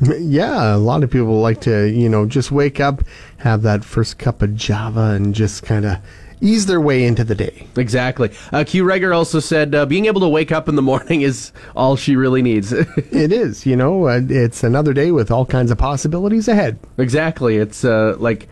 Yeah, 0.00 0.74
a 0.74 0.78
lot 0.78 1.02
of 1.02 1.10
people 1.10 1.40
like 1.40 1.62
to, 1.62 1.86
you 1.86 2.08
know, 2.08 2.26
just 2.26 2.50
wake 2.52 2.80
up, 2.80 3.02
have 3.38 3.62
that 3.62 3.84
first 3.84 4.18
cup 4.18 4.42
of 4.42 4.54
Java, 4.54 5.12
and 5.12 5.34
just 5.34 5.62
kind 5.62 5.86
of 5.86 5.98
ease 6.42 6.66
their 6.66 6.80
way 6.80 7.04
into 7.04 7.24
the 7.24 7.34
day. 7.34 7.66
Exactly. 7.76 8.30
Uh, 8.52 8.64
Q 8.66 8.84
Reger 8.84 9.14
also 9.14 9.40
said, 9.40 9.74
uh, 9.74 9.86
being 9.86 10.04
able 10.04 10.20
to 10.20 10.28
wake 10.28 10.52
up 10.52 10.68
in 10.68 10.76
the 10.76 10.82
morning 10.82 11.22
is 11.22 11.50
all 11.74 11.96
she 11.96 12.14
really 12.14 12.42
needs. 12.42 12.72
It 13.16 13.32
is, 13.32 13.64
you 13.64 13.76
know, 13.76 14.08
uh, 14.08 14.20
it's 14.28 14.62
another 14.62 14.92
day 14.92 15.10
with 15.12 15.30
all 15.30 15.46
kinds 15.46 15.70
of 15.70 15.78
possibilities 15.78 16.48
ahead. 16.48 16.78
exactly. 16.98 17.56
It's 17.56 17.84
uh, 17.84 18.16
like, 18.18 18.48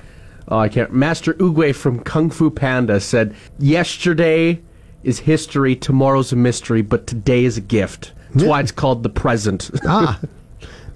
oh, 0.48 0.58
I 0.58 0.70
can't. 0.70 0.92
Master 0.92 1.34
Oogway 1.34 1.74
from 1.74 2.00
Kung 2.00 2.30
Fu 2.30 2.50
Panda 2.50 3.00
said, 3.00 3.34
yesterday 3.58 4.62
is 5.04 5.20
history, 5.20 5.76
tomorrow's 5.76 6.32
a 6.32 6.36
mystery, 6.36 6.82
but 6.82 7.06
today 7.06 7.44
is 7.44 7.56
a 7.56 7.60
gift. 7.60 8.12
That's 8.34 8.46
why 8.48 8.60
it's 8.60 8.72
called 8.72 9.02
the 9.02 9.08
present. 9.08 9.70
Ah, 9.86 10.20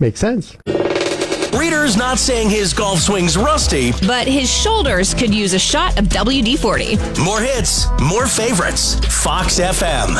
makes 0.00 0.20
sense. 0.20 0.56
Reader's 1.52 1.96
not 1.96 2.18
saying 2.18 2.50
his 2.50 2.72
golf 2.72 3.00
swing's 3.00 3.36
rusty. 3.36 3.92
But 4.06 4.26
his 4.26 4.50
shoulders 4.50 5.14
could 5.14 5.34
use 5.34 5.54
a 5.54 5.58
shot 5.58 5.98
of 5.98 6.06
WD 6.06 6.58
40. 6.58 6.96
More 7.22 7.40
hits, 7.40 7.86
more 8.00 8.26
favorites. 8.26 8.94
Fox 9.22 9.58
FM. 9.58 10.16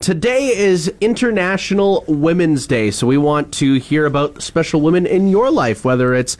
Today 0.00 0.56
is 0.56 0.92
International 1.00 2.04
Women's 2.06 2.66
Day, 2.66 2.90
so 2.90 3.06
we 3.06 3.18
want 3.18 3.52
to 3.54 3.74
hear 3.74 4.06
about 4.06 4.42
special 4.42 4.80
women 4.80 5.06
in 5.06 5.28
your 5.28 5.50
life, 5.50 5.84
whether 5.84 6.14
it's 6.14 6.36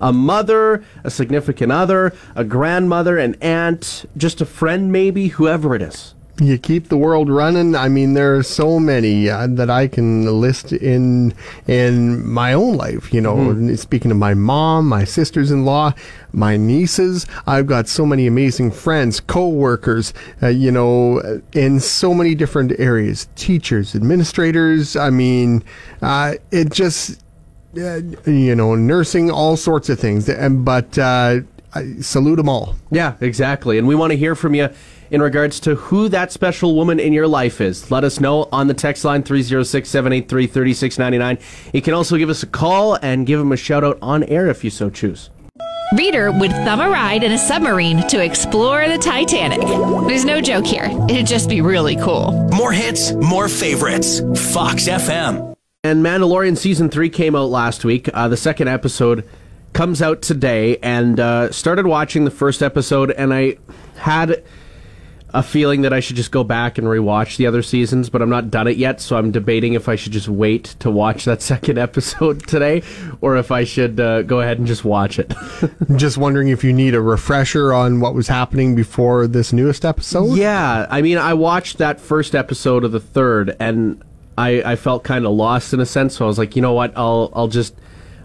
a 0.00 0.12
mother, 0.12 0.84
a 1.04 1.10
significant 1.10 1.72
other, 1.72 2.12
a 2.34 2.44
grandmother, 2.44 3.18
an 3.18 3.36
aunt, 3.40 4.04
just 4.16 4.40
a 4.40 4.46
friend, 4.46 4.90
maybe, 4.90 5.28
whoever 5.28 5.74
it 5.74 5.82
is. 5.82 6.14
You 6.40 6.56
keep 6.56 6.88
the 6.88 6.96
world 6.96 7.28
running. 7.28 7.76
I 7.76 7.90
mean, 7.90 8.14
there 8.14 8.34
are 8.34 8.42
so 8.42 8.80
many 8.80 9.28
uh, 9.28 9.46
that 9.48 9.68
I 9.68 9.86
can 9.88 10.40
list 10.40 10.72
in 10.72 11.34
in 11.66 12.26
my 12.26 12.54
own 12.54 12.78
life. 12.78 13.12
You 13.12 13.20
know, 13.20 13.76
speaking 13.76 14.10
of 14.10 14.16
my 14.16 14.32
mom, 14.32 14.88
my 14.88 15.04
sisters-in-law, 15.04 15.92
my 16.32 16.56
nieces, 16.56 17.26
I've 17.46 17.66
got 17.66 17.88
so 17.88 18.06
many 18.06 18.26
amazing 18.26 18.70
friends, 18.70 19.20
co-workers. 19.20 20.14
Uh, 20.42 20.46
you 20.46 20.72
know, 20.72 21.42
in 21.52 21.78
so 21.78 22.14
many 22.14 22.34
different 22.34 22.72
areas, 22.78 23.28
teachers, 23.36 23.94
administrators. 23.94 24.96
I 24.96 25.10
mean, 25.10 25.62
uh, 26.00 26.36
it 26.50 26.72
just 26.72 27.22
uh, 27.76 28.00
you 28.26 28.54
know, 28.54 28.74
nursing, 28.74 29.30
all 29.30 29.56
sorts 29.56 29.88
of 29.88 29.98
things. 29.98 30.28
And 30.28 30.64
but 30.64 30.98
uh, 30.98 31.40
I 31.74 31.94
salute 32.00 32.36
them 32.36 32.48
all. 32.48 32.76
Yeah, 32.90 33.14
exactly. 33.20 33.78
And 33.78 33.86
we 33.86 33.94
want 33.94 34.12
to 34.12 34.16
hear 34.16 34.34
from 34.34 34.54
you 34.54 34.70
in 35.10 35.22
regards 35.22 35.60
to 35.60 35.74
who 35.74 36.08
that 36.08 36.32
special 36.32 36.74
woman 36.74 37.00
in 37.00 37.12
your 37.12 37.26
life 37.26 37.60
is. 37.60 37.90
Let 37.90 38.04
us 38.04 38.20
know 38.20 38.48
on 38.52 38.68
the 38.68 38.74
text 38.74 39.04
line 39.04 39.22
306 39.22 39.88
783 39.88 40.46
3699. 40.46 41.38
You 41.72 41.82
can 41.82 41.94
also 41.94 42.16
give 42.16 42.30
us 42.30 42.42
a 42.42 42.46
call 42.46 42.94
and 43.02 43.26
give 43.26 43.38
them 43.38 43.52
a 43.52 43.56
shout 43.56 43.84
out 43.84 43.98
on 44.00 44.24
air 44.24 44.48
if 44.48 44.64
you 44.64 44.70
so 44.70 44.90
choose. 44.90 45.30
Reader 45.96 46.30
would 46.30 46.52
thumb 46.52 46.80
a 46.80 46.88
ride 46.88 47.24
in 47.24 47.32
a 47.32 47.38
submarine 47.38 48.06
to 48.08 48.22
explore 48.22 48.88
the 48.88 48.98
Titanic. 48.98 49.60
There's 50.06 50.24
no 50.24 50.40
joke 50.40 50.64
here. 50.64 50.88
It'd 51.08 51.26
just 51.26 51.48
be 51.48 51.62
really 51.62 51.96
cool. 51.96 52.30
More 52.52 52.70
hits, 52.70 53.12
more 53.12 53.48
favorites. 53.48 54.20
Fox 54.52 54.88
FM. 54.88 55.49
And 55.82 56.04
Mandalorian 56.04 56.58
season 56.58 56.90
three 56.90 57.08
came 57.08 57.34
out 57.34 57.48
last 57.48 57.86
week. 57.86 58.10
Uh, 58.12 58.28
the 58.28 58.36
second 58.36 58.68
episode 58.68 59.26
comes 59.72 60.02
out 60.02 60.20
today, 60.20 60.76
and 60.82 61.18
uh, 61.18 61.50
started 61.52 61.86
watching 61.86 62.26
the 62.26 62.30
first 62.30 62.62
episode, 62.62 63.10
and 63.12 63.32
I 63.32 63.56
had 63.96 64.44
a 65.30 65.42
feeling 65.42 65.80
that 65.80 65.94
I 65.94 66.00
should 66.00 66.16
just 66.16 66.32
go 66.32 66.44
back 66.44 66.76
and 66.76 66.86
rewatch 66.86 67.38
the 67.38 67.46
other 67.46 67.62
seasons, 67.62 68.10
but 68.10 68.20
I'm 68.20 68.28
not 68.28 68.50
done 68.50 68.68
it 68.68 68.76
yet, 68.76 69.00
so 69.00 69.16
I'm 69.16 69.30
debating 69.30 69.72
if 69.72 69.88
I 69.88 69.96
should 69.96 70.12
just 70.12 70.28
wait 70.28 70.64
to 70.80 70.90
watch 70.90 71.24
that 71.24 71.40
second 71.50 71.78
episode 71.78 72.46
today, 72.46 72.82
or 73.22 73.38
if 73.38 73.50
I 73.50 73.64
should 73.64 73.98
uh, 73.98 74.20
go 74.20 74.42
ahead 74.42 74.58
and 74.58 74.66
just 74.66 74.84
watch 74.84 75.18
it. 75.18 75.32
Just 75.96 76.18
wondering 76.18 76.48
if 76.48 76.62
you 76.62 76.74
need 76.74 76.94
a 76.94 77.00
refresher 77.00 77.72
on 77.72 78.00
what 78.00 78.14
was 78.14 78.28
happening 78.28 78.74
before 78.74 79.26
this 79.26 79.50
newest 79.50 79.86
episode. 79.86 80.36
Yeah, 80.36 80.86
I 80.90 81.00
mean, 81.00 81.16
I 81.16 81.32
watched 81.32 81.78
that 81.78 82.02
first 82.02 82.34
episode 82.34 82.84
of 82.84 82.92
the 82.92 83.00
third, 83.00 83.56
and 83.58 84.04
I, 84.40 84.72
I 84.72 84.76
felt 84.76 85.04
kind 85.04 85.26
of 85.26 85.32
lost 85.32 85.72
in 85.74 85.80
a 85.80 85.86
sense. 85.86 86.16
So 86.16 86.24
I 86.24 86.28
was 86.28 86.38
like, 86.38 86.56
you 86.56 86.62
know 86.62 86.72
what? 86.72 86.92
I'll 86.96 87.30
I'll 87.34 87.48
just 87.48 87.74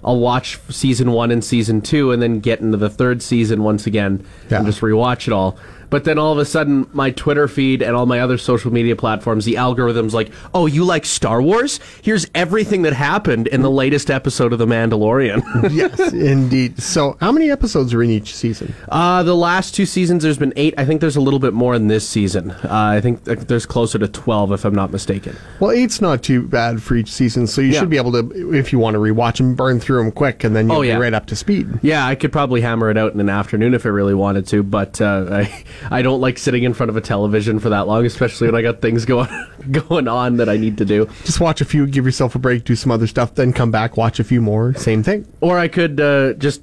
I'll 0.03 0.19
watch 0.19 0.59
season 0.69 1.11
one 1.11 1.31
and 1.31 1.43
season 1.43 1.81
two, 1.81 2.11
and 2.11 2.21
then 2.21 2.39
get 2.39 2.59
into 2.61 2.77
the 2.77 2.89
third 2.89 3.21
season 3.21 3.63
once 3.63 3.85
again 3.87 4.25
Yeah. 4.49 4.57
and 4.57 4.65
just 4.65 4.81
rewatch 4.81 5.27
it 5.27 5.33
all. 5.33 5.57
But 5.89 6.03
then 6.03 6.17
all 6.17 6.31
of 6.31 6.37
a 6.37 6.45
sudden, 6.45 6.87
my 6.93 7.11
Twitter 7.11 7.47
feed 7.47 7.81
and 7.81 7.95
all 7.95 8.05
my 8.05 8.19
other 8.19 8.37
social 8.37 8.71
media 8.71 8.95
platforms, 8.95 9.45
the 9.45 9.57
algorithm's 9.57 10.13
like, 10.13 10.31
"Oh, 10.53 10.65
you 10.65 10.83
like 10.83 11.05
Star 11.05 11.41
Wars? 11.41 11.79
Here's 12.01 12.27
everything 12.35 12.81
that 12.83 12.93
happened 12.93 13.47
in 13.47 13.61
the 13.61 13.71
latest 13.71 14.09
episode 14.11 14.53
of 14.53 14.59
The 14.59 14.65
Mandalorian." 14.65 15.41
yes, 15.71 16.13
indeed. 16.13 16.81
So, 16.81 17.17
how 17.19 17.31
many 17.31 17.51
episodes 17.51 17.93
are 17.93 18.01
in 18.03 18.09
each 18.09 18.35
season? 18.35 18.73
Uh, 18.89 19.23
the 19.23 19.35
last 19.35 19.75
two 19.75 19.85
seasons, 19.85 20.23
there's 20.23 20.37
been 20.37 20.53
eight. 20.55 20.73
I 20.77 20.85
think 20.85 21.01
there's 21.01 21.15
a 21.15 21.21
little 21.21 21.39
bit 21.39 21.53
more 21.53 21.75
in 21.75 21.87
this 21.87 22.07
season. 22.07 22.51
Uh, 22.51 22.67
I 22.71 23.01
think 23.01 23.23
there's 23.23 23.65
closer 23.65 23.99
to 23.99 24.07
12, 24.07 24.51
if 24.51 24.65
I'm 24.65 24.75
not 24.75 24.91
mistaken. 24.91 25.35
Well, 25.59 25.71
eight's 25.71 26.01
not 26.01 26.23
too 26.23 26.43
bad 26.47 26.81
for 26.81 26.95
each 26.95 27.11
season, 27.11 27.47
so 27.47 27.61
you 27.61 27.69
Yeah. 27.71 27.79
should 27.79 27.89
be 27.89 27.97
able 27.97 28.11
to, 28.13 28.53
if 28.53 28.71
you 28.73 28.79
want 28.79 28.95
to 28.95 28.99
rewatch 28.99 29.37
them, 29.37 29.55
burn 29.55 29.79
through 29.79 29.97
them 30.03 30.11
quick, 30.11 30.43
and 30.43 30.55
then 30.55 30.67
you'll 30.67 30.77
Oh, 30.77 30.81
yeah. 30.81 30.95
be 30.95 31.01
right 31.01 31.13
up 31.13 31.25
to 31.27 31.35
speed. 31.35 31.67
Yeah, 31.81 32.05
I 32.05 32.15
could 32.15 32.31
probably 32.31 32.61
hammer 32.61 32.89
it 32.89 32.97
out 32.97 33.13
in 33.13 33.19
an 33.19 33.29
afternoon 33.29 33.73
if 33.73 33.85
I 33.85 33.89
really 33.89 34.13
wanted 34.13 34.47
to, 34.47 34.63
but 34.63 34.99
uh, 35.01 35.25
I, 35.31 35.63
I 35.91 36.01
don't 36.01 36.21
like 36.21 36.37
sitting 36.37 36.63
in 36.63 36.73
front 36.73 36.89
of 36.89 36.97
a 36.97 37.01
television 37.01 37.59
for 37.59 37.69
that 37.69 37.87
long, 37.87 38.05
especially 38.05 38.47
when 38.47 38.55
I 38.55 38.61
got 38.61 38.81
things 38.81 39.05
going 39.05 39.29
going 39.71 40.07
on 40.07 40.37
that 40.37 40.49
I 40.49 40.57
need 40.57 40.77
to 40.79 40.85
do. 40.85 41.07
Just 41.23 41.39
watch 41.39 41.61
a 41.61 41.65
few, 41.65 41.87
give 41.87 42.05
yourself 42.05 42.35
a 42.35 42.39
break, 42.39 42.63
do 42.63 42.75
some 42.75 42.91
other 42.91 43.07
stuff, 43.07 43.35
then 43.35 43.53
come 43.53 43.71
back, 43.71 43.97
watch 43.97 44.19
a 44.19 44.23
few 44.23 44.41
more. 44.41 44.73
Same 44.75 45.03
thing. 45.03 45.27
Or 45.41 45.57
I 45.59 45.67
could 45.67 45.99
uh, 45.99 46.33
just 46.33 46.61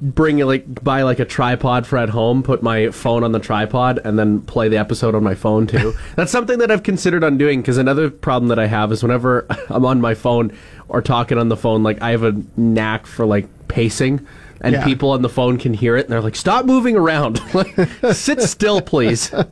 bring 0.00 0.38
like 0.38 0.82
buy 0.82 1.02
like 1.02 1.18
a 1.18 1.24
tripod 1.24 1.86
for 1.86 1.98
at 1.98 2.08
home, 2.08 2.42
put 2.42 2.62
my 2.62 2.90
phone 2.90 3.24
on 3.24 3.32
the 3.32 3.38
tripod, 3.38 4.00
and 4.04 4.18
then 4.18 4.40
play 4.42 4.68
the 4.68 4.76
episode 4.76 5.14
on 5.14 5.22
my 5.22 5.34
phone 5.34 5.66
too. 5.66 5.94
That's 6.16 6.32
something 6.32 6.58
that 6.58 6.70
I've 6.70 6.82
considered 6.82 7.24
on 7.24 7.38
doing 7.38 7.60
because 7.60 7.78
another 7.78 8.10
problem 8.10 8.48
that 8.48 8.58
I 8.58 8.66
have 8.66 8.92
is 8.92 9.02
whenever 9.02 9.46
I'm 9.68 9.84
on 9.84 10.00
my 10.00 10.14
phone 10.14 10.56
or 10.88 11.02
talking 11.02 11.38
on 11.38 11.48
the 11.48 11.56
phone, 11.56 11.82
like 11.82 12.00
I 12.00 12.10
have 12.10 12.22
a 12.22 12.40
knack 12.56 13.06
for 13.06 13.26
like 13.26 13.46
pacing. 13.68 14.26
And 14.60 14.74
Yeah. 14.74 14.84
people 14.84 15.10
on 15.10 15.22
the 15.22 15.28
phone 15.28 15.56
can 15.58 15.72
hear 15.72 15.96
it, 15.96 16.06
and 16.06 16.12
they're 16.12 16.20
like, 16.20 16.34
"Stop 16.36 16.64
moving 16.64 16.96
around! 16.96 17.40
Like, 17.54 17.74
Sit 18.12 18.42
still, 18.42 18.80
please." 18.80 19.32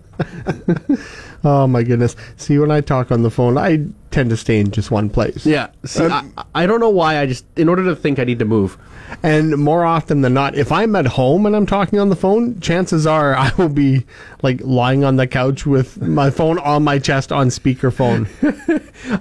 Oh 1.45 1.67
my 1.69 1.83
goodness! 1.85 2.17
See, 2.37 2.59
when 2.59 2.71
I 2.73 2.81
talk 2.81 3.13
on 3.13 3.23
the 3.23 3.31
phone, 3.31 3.57
I 3.57 3.85
tend 4.17 4.31
to 4.31 4.37
stay 4.37 4.59
in 4.59 4.71
just 4.71 4.91
one 4.91 5.11
place. 5.11 5.45
Yeah. 5.45 5.69
See, 5.85 6.03
uh, 6.05 6.23
I, 6.39 6.45
I 6.63 6.67
don't 6.67 6.81
know 6.81 6.89
why. 6.89 7.19
I 7.19 7.27
just, 7.27 7.45
in 7.57 7.69
order 7.69 7.85
to 7.85 7.95
think, 7.95 8.19
I 8.19 8.25
need 8.25 8.39
to 8.39 8.47
move. 8.47 8.79
And 9.23 9.57
more 9.59 9.85
often 9.85 10.23
than 10.23 10.33
not, 10.33 10.55
if 10.57 10.73
I'm 10.73 10.97
at 10.97 11.07
home 11.07 11.45
and 11.45 11.55
I'm 11.55 11.67
talking 11.67 11.99
on 11.99 12.09
the 12.09 12.17
phone, 12.17 12.59
chances 12.61 13.07
are 13.07 13.35
I 13.47 13.53
will 13.59 13.69
be 13.69 14.07
like 14.43 14.61
lying 14.63 15.05
on 15.05 15.17
the 15.17 15.27
couch 15.27 15.67
with 15.67 16.01
my 16.01 16.31
phone 16.31 16.59
on 16.59 16.83
my 16.83 16.99
chest 16.99 17.31
on 17.31 17.49
speakerphone. 17.49 18.27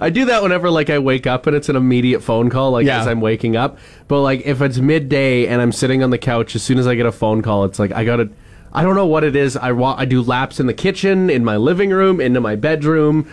I 0.00 0.08
do 0.08 0.24
that 0.24 0.42
whenever 0.42 0.70
like 0.70 0.88
I 0.88 0.98
wake 0.98 1.26
up 1.26 1.46
and 1.46 1.54
it's 1.54 1.68
an 1.68 1.76
immediate 1.76 2.20
phone 2.20 2.48
call, 2.48 2.70
like 2.72 2.86
Yeah. 2.86 3.00
as 3.00 3.06
I'm 3.06 3.20
waking 3.20 3.54
up. 3.56 3.78
But 4.08 4.22
like 4.22 4.40
if 4.46 4.62
it's 4.62 4.78
midday 4.78 5.46
and 5.46 5.60
I'm 5.60 5.72
sitting 5.72 6.02
on 6.02 6.08
the 6.10 6.18
couch, 6.18 6.56
as 6.56 6.62
soon 6.62 6.78
as 6.78 6.86
I 6.86 6.94
get 6.94 7.04
a 7.06 7.12
phone 7.12 7.42
call, 7.42 7.64
it's 7.64 7.78
like 7.78 7.92
I 7.92 8.04
gotta. 8.04 8.30
I 8.72 8.82
don't 8.82 8.94
know 8.96 9.06
what 9.06 9.24
it 9.24 9.36
is. 9.36 9.56
I 9.56 9.72
wa- 9.72 9.94
I 9.96 10.04
do 10.04 10.20
laps 10.22 10.58
in 10.60 10.66
the 10.66 10.74
kitchen, 10.74 11.30
in 11.30 11.44
my 11.44 11.56
living 11.56 11.90
room, 11.90 12.20
into 12.20 12.40
my 12.42 12.56
bedroom. 12.56 13.26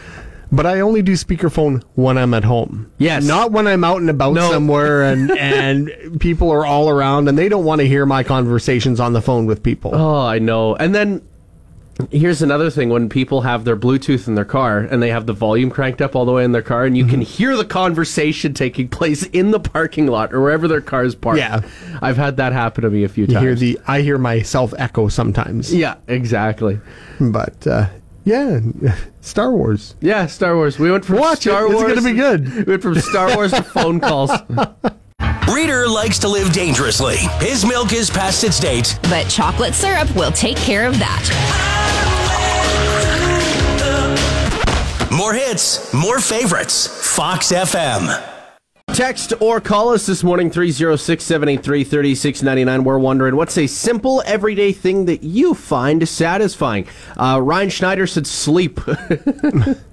But 0.55 0.67
I 0.67 0.81
only 0.81 1.01
do 1.01 1.13
speakerphone 1.13 1.81
when 1.95 2.17
I'm 2.17 2.33
at 2.36 2.43
home. 2.43 2.91
Yes. 3.00 3.25
Not 3.25 3.51
when 3.51 3.65
I'm 3.67 3.83
out 3.83 3.98
and 4.01 4.10
about 4.10 4.33
No. 4.36 4.51
somewhere 4.51 5.01
and, 5.01 5.31
and 5.38 6.19
people 6.19 6.51
are 6.51 6.63
all 6.65 6.89
around 6.89 7.27
and 7.27 7.36
they 7.38 7.50
don't 7.50 7.65
want 7.65 7.81
to 7.81 7.88
hear 7.88 8.05
my 8.05 8.24
conversations 8.24 9.00
on 9.00 9.13
the 9.13 9.22
phone 9.22 9.48
with 9.48 9.63
people. 9.63 9.91
Oh, 9.95 10.22
I 10.25 10.38
know. 10.38 10.75
And 10.75 10.93
then 10.93 11.22
here's 12.12 12.41
another 12.43 12.69
thing: 12.69 12.89
when 12.89 13.10
people 13.10 13.41
have 13.41 13.65
their 13.65 13.75
Bluetooth 13.75 14.27
in 14.27 14.36
their 14.36 14.45
car 14.45 14.79
and 14.79 15.01
they 15.01 15.10
have 15.10 15.25
the 15.25 15.33
volume 15.33 15.72
cranked 15.72 16.01
up 16.03 16.15
all 16.15 16.25
the 16.25 16.31
way 16.31 16.43
in 16.43 16.51
their 16.51 16.62
car, 16.62 16.86
and 16.86 16.95
you 16.95 17.05
can 17.05 17.22
hear 17.22 17.55
the 17.57 17.65
conversation 17.65 18.53
taking 18.53 18.88
place 18.88 19.24
in 19.27 19.50
the 19.51 19.60
parking 19.60 20.05
lot 20.07 20.33
or 20.33 20.41
wherever 20.41 20.67
their 20.67 20.81
car 20.81 21.03
is 21.03 21.15
parked. 21.15 21.39
Yeah. 21.39 21.62
I've 22.01 22.17
had 22.17 22.38
that 22.38 22.53
happen 22.53 22.83
to 22.83 22.91
me 22.91 23.03
a 23.03 23.10
few 23.10 23.25
You 23.25 23.33
times. 23.33 23.43
hear 23.43 23.55
the 23.55 23.79
I 23.88 24.01
hear 24.01 24.17
myself 24.19 24.74
echo 24.77 25.07
sometimes. 25.07 25.74
yeah, 25.74 25.95
exactly. 26.07 26.79
But 27.19 27.65
uh, 27.65 27.88
yeah, 28.25 28.59
Star 29.21 29.51
Wars. 29.51 29.95
Yeah, 30.01 30.25
Star 30.27 30.55
Wars. 30.55 30.79
We 30.79 30.91
went 30.91 31.05
from 31.05 31.17
Watch 31.19 31.45
it. 31.45 31.49
Star 31.51 31.65
It's 31.65 31.75
Wars. 31.75 31.93
gonna 31.95 32.01
be 32.01 32.13
good. 32.17 32.53
We 32.65 32.71
went 32.73 32.81
from 32.81 32.95
Star 32.99 33.35
Wars 33.35 33.51
to 33.51 33.61
phone 33.63 33.99
calls. 33.99 34.31
Reader 35.53 35.87
likes 35.87 36.19
to 36.19 36.27
live 36.29 36.51
dangerously. 36.53 37.17
His 37.39 37.65
milk 37.65 37.93
is 37.93 38.09
past 38.09 38.43
its 38.43 38.59
date. 38.59 38.97
But 39.03 39.25
chocolate 39.29 39.73
syrup 39.73 40.13
will 40.15 40.31
take 40.31 40.57
care 40.57 40.87
of 40.87 40.97
that. 40.99 41.29
More 45.15 45.33
hits, 45.33 45.93
more 45.93 46.19
favorites. 46.19 46.87
Fox 47.15 47.51
FM. 47.51 48.07
Text 48.93 49.33
or 49.39 49.59
call 49.59 49.89
us 49.89 50.05
this 50.05 50.23
morning 50.23 50.51
306 50.51 51.23
783 51.23 51.83
3699. 51.83 52.83
We're 52.83 53.00
wondering 53.00 53.35
what's 53.35 53.57
a 53.57 53.65
simple 53.65 54.21
everyday 54.23 54.71
thing 54.71 55.05
that 55.05 55.23
you 55.23 55.55
find 55.55 56.07
satisfying? 56.07 56.88
Uh, 57.17 57.39
Ryan 57.41 57.69
Schneider 57.69 58.05
said 58.05 58.27
sleep. 58.27 58.79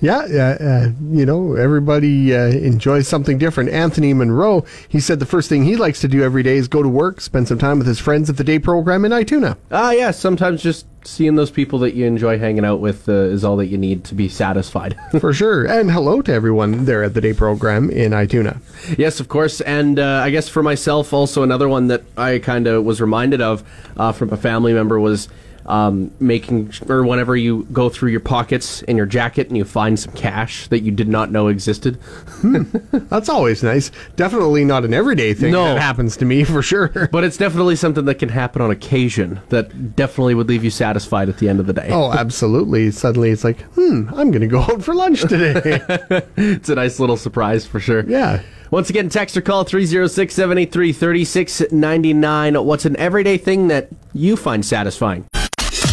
Yeah, 0.00 0.18
uh, 0.18 0.64
uh, 0.64 0.88
you 1.10 1.26
know, 1.26 1.54
everybody 1.54 2.34
uh, 2.34 2.46
enjoys 2.46 3.06
something 3.06 3.38
different. 3.38 3.70
Anthony 3.70 4.14
Monroe, 4.14 4.64
he 4.88 5.00
said 5.00 5.18
the 5.18 5.26
first 5.26 5.48
thing 5.48 5.64
he 5.64 5.76
likes 5.76 6.00
to 6.00 6.08
do 6.08 6.22
every 6.22 6.42
day 6.42 6.56
is 6.56 6.68
go 6.68 6.82
to 6.82 6.88
work, 6.88 7.20
spend 7.20 7.48
some 7.48 7.58
time 7.58 7.78
with 7.78 7.86
his 7.86 7.98
friends 7.98 8.30
at 8.30 8.36
the 8.36 8.44
day 8.44 8.58
program 8.58 9.04
in 9.04 9.12
Ituna. 9.12 9.56
Ah, 9.70 9.90
yeah, 9.90 10.10
sometimes 10.10 10.62
just 10.62 10.86
seeing 11.04 11.34
those 11.34 11.50
people 11.50 11.78
that 11.80 11.94
you 11.94 12.06
enjoy 12.06 12.38
hanging 12.38 12.64
out 12.64 12.80
with 12.80 13.08
uh, 13.08 13.12
is 13.12 13.44
all 13.44 13.56
that 13.56 13.66
you 13.66 13.78
need 13.78 14.04
to 14.04 14.14
be 14.14 14.28
satisfied. 14.28 14.96
For 15.20 15.32
sure. 15.32 15.66
And 15.66 15.90
hello 15.90 16.22
to 16.22 16.32
everyone 16.32 16.84
there 16.84 17.02
at 17.02 17.14
the 17.14 17.20
day 17.20 17.32
program 17.32 17.90
in 17.90 18.12
Ituna. 18.12 18.60
Yes, 18.98 19.20
of 19.20 19.28
course. 19.28 19.60
And 19.62 19.98
uh, 19.98 20.22
I 20.24 20.30
guess 20.30 20.48
for 20.48 20.62
myself, 20.62 21.12
also 21.12 21.42
another 21.42 21.68
one 21.68 21.88
that 21.88 22.02
I 22.16 22.38
kind 22.38 22.66
of 22.66 22.84
was 22.84 23.00
reminded 23.00 23.40
of 23.40 23.64
uh, 23.96 24.12
from 24.12 24.32
a 24.32 24.36
family 24.36 24.72
member 24.72 24.98
was 25.00 25.28
um, 25.70 26.10
making 26.20 26.72
or 26.88 27.04
whenever 27.06 27.36
you 27.36 27.66
go 27.72 27.88
through 27.88 28.10
your 28.10 28.20
pockets 28.20 28.82
in 28.82 28.96
your 28.96 29.06
jacket 29.06 29.48
and 29.48 29.56
you 29.56 29.64
find 29.64 29.98
some 29.98 30.12
cash 30.14 30.66
that 30.68 30.80
you 30.80 30.90
did 30.90 31.08
not 31.08 31.30
know 31.30 31.48
existed. 31.48 31.98
That's 32.42 33.28
always 33.28 33.62
nice. 33.62 33.90
Definitely 34.16 34.64
not 34.64 34.84
an 34.84 34.92
everyday 34.94 35.32
thing 35.34 35.52
No. 35.52 35.64
that 35.74 35.80
happens 35.80 36.16
to 36.18 36.24
me 36.24 36.44
for 36.44 36.62
sure. 36.62 36.88
But 37.12 37.24
it's 37.24 37.36
definitely 37.36 37.76
something 37.76 38.04
that 38.06 38.16
can 38.16 38.28
happen 38.28 38.62
on 38.62 38.70
occasion 38.70 39.40
that 39.50 39.94
definitely 39.96 40.34
would 40.34 40.48
leave 40.48 40.64
you 40.64 40.70
satisfied 40.70 41.28
at 41.28 41.38
the 41.38 41.48
end 41.48 41.60
of 41.60 41.66
the 41.66 41.72
day. 41.72 41.88
Oh, 41.90 42.12
absolutely. 42.12 42.90
Suddenly 42.90 43.30
it's 43.30 43.44
like, 43.44 43.60
hmm, 43.74 44.08
I'm 44.14 44.30
going 44.30 44.40
to 44.40 44.46
go 44.48 44.60
out 44.68 44.82
for 44.82 44.94
lunch 44.94 45.22
today. 45.22 45.80
It's 46.36 46.68
a 46.68 46.74
nice 46.74 46.98
little 46.98 47.16
surprise 47.16 47.66
for 47.66 47.80
sure. 47.80 48.04
yeah. 48.08 48.42
Once 48.70 48.88
again, 48.88 49.08
text 49.08 49.36
or 49.36 49.40
call 49.40 49.64
306 49.64 50.32
783 50.32 50.92
3699. 50.92 52.54
What's 52.64 52.84
an 52.84 52.96
everyday 52.96 53.36
thing 53.36 53.68
that 53.68 53.88
you 54.12 54.36
find 54.36 54.64
satisfying? 54.64 55.26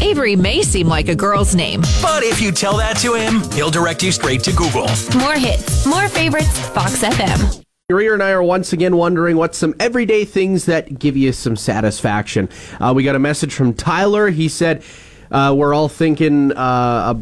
Avery 0.02 0.36
may 0.36 0.62
seem 0.62 0.88
like 0.88 1.10
a 1.10 1.16
girl's 1.16 1.56
name. 1.56 1.82
But 2.02 2.24
if 2.24 2.42
you 2.42 2.52
tell 2.52 2.78
that 2.78 2.98
to 2.98 3.16
him, 3.16 3.42
he'll 3.54 3.72
direct 3.72 4.04
you 4.04 4.12
straight 4.12 4.44
to 4.44 4.52
Google. 4.52 4.88
More 5.18 5.34
hits, 5.34 5.86
more 5.86 6.08
favorites, 6.08 6.60
Fox 6.70 7.02
FM. 7.04 7.64
Rhea 7.90 8.14
and 8.14 8.22
I 8.22 8.32
are 8.32 8.44
once 8.44 8.74
again 8.74 8.98
wondering 8.98 9.38
what's 9.38 9.58
some 9.58 9.74
everyday 9.80 10.26
things 10.26 10.66
that 10.66 11.00
give 11.00 11.16
you 11.16 11.32
some 11.32 11.56
satisfaction. 11.56 12.50
Uh, 12.80 12.92
we 12.96 13.04
got 13.04 13.16
a 13.16 13.20
message 13.20 13.54
from 13.54 13.74
Tyler. 13.74 14.30
He 14.30 14.50
said, 14.50 14.84
uh, 15.32 15.56
"We're 15.58 15.74
all 15.74 15.88
thinking, 15.88 16.52
uh, 16.52 17.16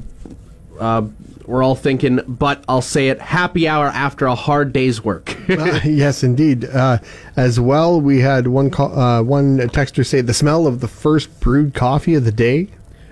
uh, 0.79 0.81
uh, 0.83 1.07
we're 1.47 1.63
all 1.63 1.75
thinking, 1.75 2.19
but 2.27 2.63
I'll 2.67 2.81
say 2.81 3.09
it: 3.09 3.19
happy 3.21 3.67
hour 3.67 3.87
after 3.87 4.25
a 4.25 4.35
hard 4.35 4.73
day's 4.73 5.03
work." 5.03 5.35
Uh, 5.49 5.79
yes, 5.85 6.23
indeed. 6.23 6.65
Uh, 6.65 6.97
as 7.37 7.59
well, 7.59 8.01
we 8.01 8.19
had 8.19 8.47
one 8.47 8.69
call, 8.71 8.97
uh, 8.97 9.21
one 9.21 9.57
texter 9.69 10.05
say 10.05 10.19
the 10.21 10.33
smell 10.33 10.65
of 10.67 10.79
the 10.79 10.87
first 10.87 11.39
brewed 11.39 11.73
coffee 11.73 12.15
of 12.15 12.25
the 12.25 12.31
day. 12.31 12.67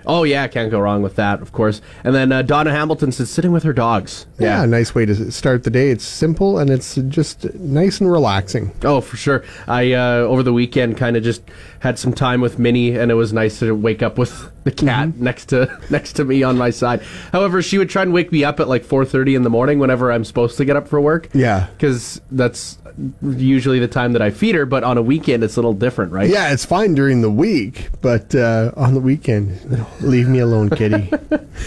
oh 0.06 0.24
yeah, 0.24 0.46
can't 0.48 0.70
go 0.70 0.78
wrong 0.80 1.00
with 1.02 1.16
that, 1.16 1.40
of 1.40 1.52
course. 1.52 1.80
And 2.02 2.14
then 2.14 2.30
uh, 2.32 2.42
Donna 2.42 2.70
Hamilton 2.72 3.12
said, 3.12 3.28
"Sitting 3.28 3.52
with 3.52 3.62
her 3.62 3.72
dogs." 3.72 4.26
Yeah, 4.38 4.62
a 4.64 4.66
nice 4.66 4.94
way 4.94 5.06
to 5.06 5.30
start 5.30 5.64
the 5.64 5.70
day. 5.70 5.90
It's 5.90 6.04
simple 6.04 6.58
and 6.58 6.68
it's 6.70 6.96
just 7.08 7.54
nice 7.54 8.00
and 8.00 8.10
relaxing. 8.10 8.72
Oh, 8.82 9.00
for 9.00 9.16
sure. 9.16 9.44
I 9.66 9.92
uh, 9.92 10.16
over 10.16 10.42
the 10.42 10.52
weekend 10.52 10.96
kind 10.98 11.16
of 11.16 11.22
just 11.22 11.42
had 11.84 11.98
some 11.98 12.14
time 12.14 12.40
with 12.40 12.58
Minnie, 12.58 12.96
and 12.96 13.10
it 13.10 13.14
was 13.14 13.34
nice 13.34 13.58
to 13.58 13.74
wake 13.74 14.02
up 14.02 14.16
with 14.16 14.50
the 14.64 14.72
cat 14.72 15.16
next 15.18 15.50
to 15.50 15.78
next 15.90 16.14
to 16.14 16.24
me 16.24 16.42
on 16.42 16.56
my 16.56 16.70
side. 16.70 17.02
However, 17.30 17.60
she 17.60 17.76
would 17.76 17.90
try 17.90 18.00
and 18.02 18.12
wake 18.12 18.32
me 18.32 18.42
up 18.42 18.58
at 18.58 18.68
like 18.68 18.84
four 18.84 19.04
thirty 19.04 19.34
in 19.34 19.42
the 19.42 19.50
morning 19.50 19.78
whenever 19.78 20.10
I'm 20.10 20.24
supposed 20.24 20.56
to 20.56 20.64
get 20.64 20.76
up 20.76 20.88
for 20.88 20.98
work. 20.98 21.28
Yeah. 21.34 21.68
because 21.76 22.22
that's 22.30 22.78
usually 23.20 23.80
the 23.80 23.88
time 23.88 24.14
that 24.14 24.22
I 24.22 24.30
feed 24.30 24.54
her. 24.54 24.64
But 24.64 24.82
on 24.82 24.96
a 24.96 25.02
weekend, 25.02 25.44
it's 25.44 25.56
a 25.56 25.58
little 25.58 25.74
different, 25.74 26.12
right? 26.12 26.30
Yeah, 26.30 26.52
it's 26.52 26.64
fine 26.64 26.94
during 26.94 27.20
the 27.20 27.30
week, 27.30 27.90
but 28.00 28.34
uh, 28.34 28.72
on 28.78 28.94
the 28.94 29.00
weekend, 29.00 29.86
leave 30.00 30.26
me 30.26 30.38
alone, 30.38 30.70
kitty. 30.70 31.10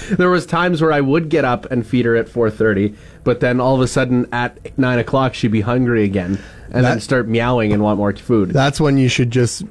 There 0.10 0.30
was 0.30 0.46
times 0.46 0.82
where 0.82 0.92
I 0.92 1.00
would 1.00 1.30
get 1.30 1.46
up 1.46 1.72
and 1.72 1.86
feed 1.86 2.06
her 2.06 2.16
at 2.16 2.28
four 2.28 2.50
thirty, 2.50 2.96
but 3.24 3.40
then 3.40 3.62
all 3.62 3.76
of 3.76 3.82
a 3.82 3.88
sudden 3.88 4.28
at 4.34 4.78
nine 4.78 5.00
o'clock 5.00 5.34
she'd 5.34 5.52
be 5.52 5.62
hungry 5.62 6.04
again, 6.04 6.40
and 6.72 6.84
then 6.84 7.00
start 7.00 7.28
meowing 7.28 7.72
and 7.72 7.82
want 7.84 7.98
more 7.98 8.14
food. 8.16 8.50
That's 8.50 8.82
when 8.82 8.98
you 8.98 9.08
should 9.10 9.32
just 9.32 9.64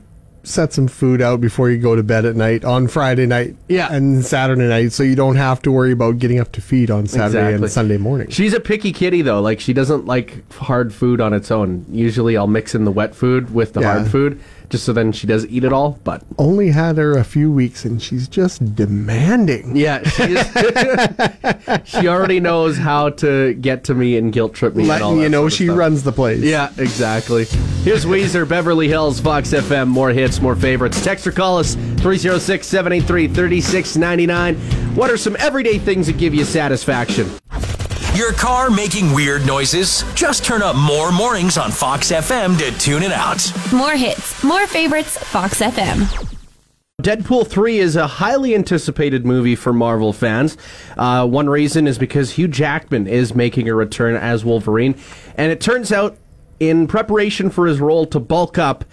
set 0.46 0.72
some 0.72 0.86
food 0.86 1.20
out 1.20 1.40
before 1.40 1.68
you 1.70 1.76
go 1.76 1.96
to 1.96 2.02
bed 2.02 2.24
at 2.24 2.36
night 2.36 2.64
on 2.64 2.86
Friday 2.86 3.26
night 3.26 3.56
Yeah. 3.68 3.92
and 3.92 4.24
Saturday 4.24 4.68
night 4.68 4.92
so 4.92 5.02
you 5.02 5.16
don't 5.16 5.36
have 5.36 5.60
to 5.62 5.72
worry 5.72 5.90
about 5.92 6.18
getting 6.18 6.38
up 6.38 6.52
to 6.52 6.60
feed 6.60 6.90
on 6.90 7.06
Saturday 7.06 7.38
Exactly. 7.48 7.54
and 7.64 7.70
Sunday 7.72 7.96
morning. 7.96 8.28
She's 8.30 8.54
a 8.54 8.60
picky 8.60 8.92
kitty 8.92 9.22
though. 9.22 9.40
Like 9.40 9.58
she 9.58 9.72
doesn't 9.72 10.06
like 10.06 10.50
hard 10.52 10.94
food 10.94 11.20
on 11.20 11.32
its 11.32 11.50
own. 11.50 11.84
Usually 11.90 12.36
I'll 12.36 12.46
mix 12.46 12.74
in 12.74 12.84
the 12.84 12.92
wet 12.92 13.14
food 13.14 13.52
with 13.52 13.72
the 13.72 13.80
Yeah. 13.80 13.94
hard 13.98 14.08
food 14.10 14.40
just 14.68 14.84
so 14.84 14.92
then 14.92 15.12
she 15.12 15.26
does 15.26 15.46
eat 15.46 15.64
it 15.64 15.72
all. 15.72 15.98
But 16.04 16.22
Only 16.38 16.70
had 16.70 16.96
her 16.98 17.16
a 17.16 17.24
few 17.24 17.50
weeks 17.52 17.84
and 17.84 18.00
she's 18.02 18.28
just 18.28 18.74
demanding. 18.74 19.76
yeah, 19.76 20.02
she, 20.08 20.22
is, 20.24 20.46
she 21.88 22.08
already 22.08 22.40
knows 22.40 22.76
how 22.78 23.10
to 23.10 23.54
get 23.54 23.84
to 23.84 23.94
me 23.94 24.16
and 24.16 24.32
guilt 24.32 24.54
trip 24.54 24.74
me. 24.74 24.82
and 24.82 24.90
all 25.02 25.10
Letting 25.10 25.16
that 25.18 25.22
you 25.24 25.28
know 25.28 25.42
sort 25.42 25.52
of 25.52 25.56
she 25.58 25.66
stuff. 25.66 25.78
runs 25.78 26.02
the 26.02 26.12
place. 26.12 26.40
Yeah, 26.42 26.72
exactly. 26.78 27.44
Here's 27.84 28.04
Weezer, 28.04 28.48
Beverly 28.48 28.88
Hills, 28.88 29.20
Fox 29.20 29.50
FM. 29.52 29.88
More 29.88 30.10
hits, 30.10 30.40
more 30.40 30.56
favorites. 30.56 31.02
Text 31.04 31.26
or 31.26 31.32
call 31.32 31.58
us 31.58 31.74
306 31.74 32.66
783 32.66 33.28
3699. 33.28 34.56
What 34.96 35.10
are 35.10 35.16
some 35.16 35.36
everyday 35.38 35.78
things 35.78 36.06
that 36.08 36.18
give 36.18 36.34
you 36.34 36.44
satisfaction? 36.44 37.30
Your 38.16 38.32
car 38.32 38.70
making 38.70 39.12
weird 39.12 39.44
noises? 39.44 40.02
Just 40.14 40.42
turn 40.42 40.62
up 40.62 40.74
more 40.74 41.12
mornings 41.12 41.58
on 41.58 41.70
Fox 41.70 42.10
FM 42.10 42.56
to 42.56 42.70
tune 42.78 43.02
it 43.02 43.12
out. 43.12 43.52
More 43.74 43.94
hits, 43.94 44.42
more 44.42 44.66
favorites, 44.66 45.18
Fox 45.18 45.60
FM. 45.60 46.06
Deadpool 47.02 47.46
3 47.46 47.78
is 47.78 47.94
a 47.94 48.06
highly 48.06 48.54
anticipated 48.54 49.26
movie 49.26 49.54
for 49.54 49.74
Marvel 49.74 50.14
fans. 50.14 50.56
Uh, 50.96 51.26
one 51.26 51.50
reason 51.50 51.86
is 51.86 51.98
because 51.98 52.30
Hugh 52.30 52.48
Jackman 52.48 53.06
is 53.06 53.34
making 53.34 53.68
a 53.68 53.74
return 53.74 54.16
as 54.16 54.46
Wolverine. 54.46 54.94
And 55.36 55.52
it 55.52 55.60
turns 55.60 55.92
out, 55.92 56.16
in 56.58 56.86
preparation 56.86 57.50
for 57.50 57.66
his 57.66 57.80
role 57.80 58.06
to 58.06 58.18
bulk 58.18 58.56
up, 58.56 58.86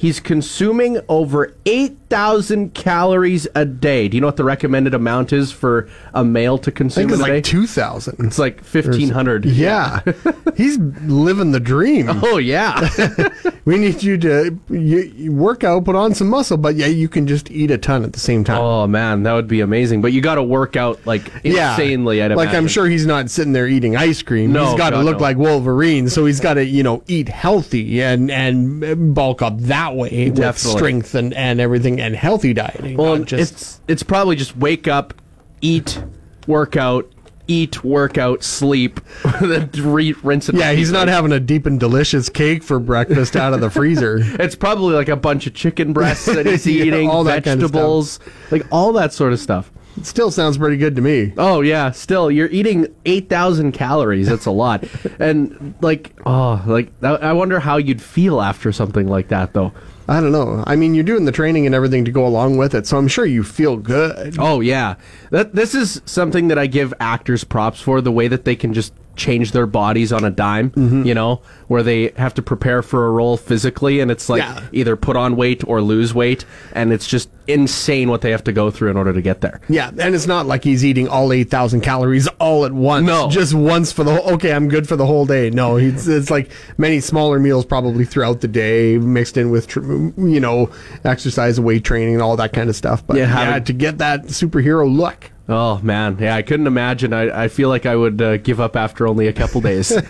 he's 0.00 0.18
consuming 0.18 0.98
over 1.10 1.54
8,000 1.66 2.72
calories 2.72 3.46
a 3.54 3.66
day. 3.66 4.08
Do 4.08 4.16
you 4.16 4.22
know 4.22 4.28
what 4.28 4.38
the 4.38 4.44
recommended 4.44 4.94
amount 4.94 5.30
is 5.30 5.52
for 5.52 5.90
a 6.14 6.24
male 6.24 6.56
to 6.56 6.70
I 6.70 6.74
consume 6.74 7.08
think 7.10 7.20
it's 7.20 7.28
like 7.28 7.44
2,000. 7.44 8.16
it's 8.20 8.38
like 8.38 8.64
1,500. 8.64 9.44
Yeah. 9.44 10.00
He's 10.56 10.78
living 10.78 11.52
the 11.52 11.60
dream. 11.60 12.08
Oh, 12.22 12.38
yeah. 12.38 12.88
We 13.64 13.76
need 13.76 14.02
you 14.02 14.16
to 14.18 14.58
you, 14.70 14.98
you 15.00 15.32
work 15.32 15.64
out, 15.64 15.84
put 15.84 15.94
on 15.94 16.14
some 16.14 16.28
muscle, 16.28 16.56
but 16.56 16.76
yeah, 16.76 16.86
you 16.86 17.08
can 17.08 17.26
just 17.26 17.50
eat 17.50 17.70
a 17.70 17.78
ton 17.78 18.04
at 18.04 18.14
the 18.14 18.18
same 18.18 18.42
time. 18.42 18.58
oh, 18.58 18.86
man, 18.86 19.22
that 19.24 19.34
would 19.34 19.46
be 19.46 19.60
amazing. 19.60 20.00
But 20.00 20.12
you 20.12 20.22
got 20.22 20.36
to 20.36 20.42
work 20.42 20.76
out, 20.76 21.04
like, 21.06 21.30
yeah. 21.44 21.72
insanely, 21.72 22.22
I'd 22.22 22.32
like 22.32 22.48
I'm 22.48 22.66
sure 22.66 22.86
he's 22.86 23.06
not 23.06 23.30
sitting 23.30 23.52
there 23.52 23.68
eating 23.68 23.96
ice 23.96 24.22
cream. 24.22 24.52
No, 24.52 24.66
he's 24.70 24.78
got 24.78 24.90
to 24.90 25.00
look 25.02 25.18
no. 25.18 25.22
like 25.22 25.36
Wolverine, 25.36 26.08
so 26.08 26.24
he's 26.24 26.40
got 26.40 26.54
to 26.54 26.64
you 26.64 26.82
know 26.82 27.04
eat 27.06 27.28
healthy 27.28 28.02
and 28.02 28.30
and 28.30 29.14
bulk 29.14 29.42
up 29.42 29.58
that 29.58 29.89
way 29.96 30.26
with 30.30 30.36
Definitely. 30.38 30.78
strength 30.78 31.14
and 31.14 31.34
and 31.34 31.60
everything 31.60 32.00
and 32.00 32.14
healthy 32.16 32.52
dieting. 32.54 32.96
Well, 32.96 33.16
not 33.18 33.26
just 33.26 33.52
it's 33.52 33.80
it's 33.88 34.02
probably 34.02 34.36
just 34.36 34.56
wake 34.56 34.86
up, 34.88 35.14
eat, 35.60 36.02
workout, 36.46 37.10
eat, 37.46 37.82
workout, 37.84 38.42
sleep, 38.44 39.00
then 39.40 39.70
re- 39.76 40.14
rinse 40.22 40.48
it. 40.48 40.54
yeah, 40.54 40.72
he's 40.72 40.92
not 40.92 41.08
having 41.08 41.32
a 41.32 41.40
deep 41.40 41.66
and 41.66 41.78
delicious 41.80 42.28
cake 42.28 42.62
for 42.62 42.78
breakfast 42.78 43.36
out 43.36 43.52
of 43.52 43.60
the 43.60 43.70
freezer. 43.70 44.18
It's 44.40 44.54
probably 44.54 44.94
like 44.94 45.08
a 45.08 45.16
bunch 45.16 45.46
of 45.46 45.54
chicken 45.54 45.92
breasts 45.92 46.26
that 46.26 46.46
he's 46.46 46.66
Yeah, 46.68 46.84
eating, 46.84 47.08
all 47.08 47.24
that 47.24 47.44
kind 47.44 47.62
of 47.62 47.70
vegetables, 47.72 48.20
like 48.50 48.62
all 48.70 48.92
that 48.94 49.12
sort 49.12 49.32
of 49.32 49.40
stuff. 49.40 49.70
It 50.00 50.06
still 50.06 50.30
sounds 50.30 50.56
pretty 50.56 50.78
good 50.78 50.96
to 50.96 51.02
me. 51.02 51.34
Oh 51.36 51.60
yeah, 51.60 51.90
still 51.90 52.30
you're 52.30 52.48
eating 52.48 52.94
eight 53.04 53.28
thousand 53.28 53.72
calories. 53.72 54.28
That's 54.28 54.46
a 54.46 54.50
lot, 54.50 54.84
and 55.18 55.74
like 55.82 56.12
oh, 56.24 56.62
like 56.66 56.90
I 57.04 57.34
wonder 57.34 57.60
how 57.60 57.76
you'd 57.76 58.00
feel 58.00 58.40
after 58.40 58.72
something 58.72 59.06
like 59.06 59.28
that, 59.28 59.52
though. 59.52 59.72
I 60.08 60.20
don't 60.20 60.32
know. 60.32 60.64
I 60.66 60.74
mean, 60.74 60.94
you're 60.94 61.04
doing 61.04 61.26
the 61.26 61.32
training 61.32 61.66
and 61.66 61.74
everything 61.74 62.06
to 62.06 62.10
go 62.10 62.26
along 62.26 62.56
with 62.56 62.74
it, 62.74 62.86
so 62.86 62.96
I'm 62.96 63.08
sure 63.08 63.26
you 63.26 63.44
feel 63.44 63.76
good. 63.76 64.36
Oh 64.38 64.60
yeah, 64.60 64.94
that 65.30 65.54
this 65.54 65.74
is 65.74 66.00
something 66.06 66.48
that 66.48 66.58
I 66.58 66.66
give 66.66 66.94
actors 66.98 67.44
props 67.44 67.80
for 67.80 68.00
the 68.00 68.10
way 68.10 68.26
that 68.26 68.46
they 68.46 68.56
can 68.56 68.72
just 68.72 68.94
change 69.20 69.52
their 69.52 69.66
bodies 69.66 70.12
on 70.12 70.24
a 70.24 70.30
dime. 70.30 70.70
Mm-hmm. 70.70 71.04
You 71.04 71.14
know, 71.14 71.42
where 71.68 71.82
they 71.84 72.08
have 72.16 72.34
to 72.34 72.42
prepare 72.42 72.82
for 72.82 73.06
a 73.06 73.10
role 73.10 73.36
physically, 73.36 74.00
and 74.00 74.10
it's 74.10 74.28
like 74.28 74.42
Yeah. 74.42 74.60
either 74.72 74.96
put 74.96 75.14
on 75.16 75.36
weight 75.36 75.62
or 75.68 75.80
lose 75.82 76.12
weight, 76.14 76.44
and 76.72 76.92
it's 76.92 77.06
just 77.06 77.28
insane 77.46 78.08
what 78.08 78.20
they 78.22 78.30
have 78.30 78.44
to 78.44 78.52
go 78.52 78.70
through 78.70 78.90
in 78.90 78.96
order 78.96 79.12
to 79.12 79.20
get 79.20 79.40
there. 79.40 79.60
Yeah, 79.68 79.88
and 79.98 80.14
it's 80.14 80.26
not 80.26 80.46
like 80.46 80.62
he's 80.64 80.84
eating 80.84 81.08
all 81.08 81.32
8,000 81.32 81.80
calories 81.80 82.28
all 82.38 82.64
at 82.64 82.72
once. 82.72 83.06
No. 83.06 83.28
Just 83.28 83.54
once 83.54 83.92
for 83.92 84.04
the 84.04 84.14
whole, 84.16 84.34
okay, 84.34 84.52
I'm 84.52 84.68
good 84.68 84.88
for 84.88 84.96
the 84.96 85.06
whole 85.06 85.26
day. 85.26 85.50
No, 85.50 85.76
he's, 85.76 86.06
it's 86.18 86.30
like 86.30 86.50
many 86.78 87.00
smaller 87.00 87.38
meals 87.38 87.64
probably 87.66 88.04
throughout 88.04 88.40
the 88.40 88.48
day 88.48 88.98
mixed 88.98 89.36
in 89.36 89.50
with, 89.50 89.74
you 89.76 90.40
know, 90.40 90.70
exercise, 91.04 91.60
weight 91.60 91.84
training, 91.84 92.14
and 92.14 92.22
all 92.22 92.36
that 92.36 92.52
kind 92.52 92.68
of 92.70 92.76
stuff. 92.76 93.04
But 93.06 93.16
Yeah, 93.16 93.50
yeah, 93.50 93.58
to 93.60 93.72
get 93.72 93.98
that 93.98 94.24
superhero 94.24 94.88
look. 94.92 95.30
Oh 95.50 95.80
man, 95.82 96.16
yeah, 96.20 96.36
I 96.36 96.42
couldn't 96.42 96.68
imagine. 96.68 97.12
I, 97.12 97.44
I 97.44 97.48
feel 97.48 97.68
like 97.68 97.84
I 97.84 97.96
would 97.96 98.22
uh, 98.22 98.36
give 98.36 98.60
up 98.60 98.76
after 98.76 99.08
only 99.08 99.26
a 99.26 99.32
couple 99.32 99.60
days. 99.60 99.88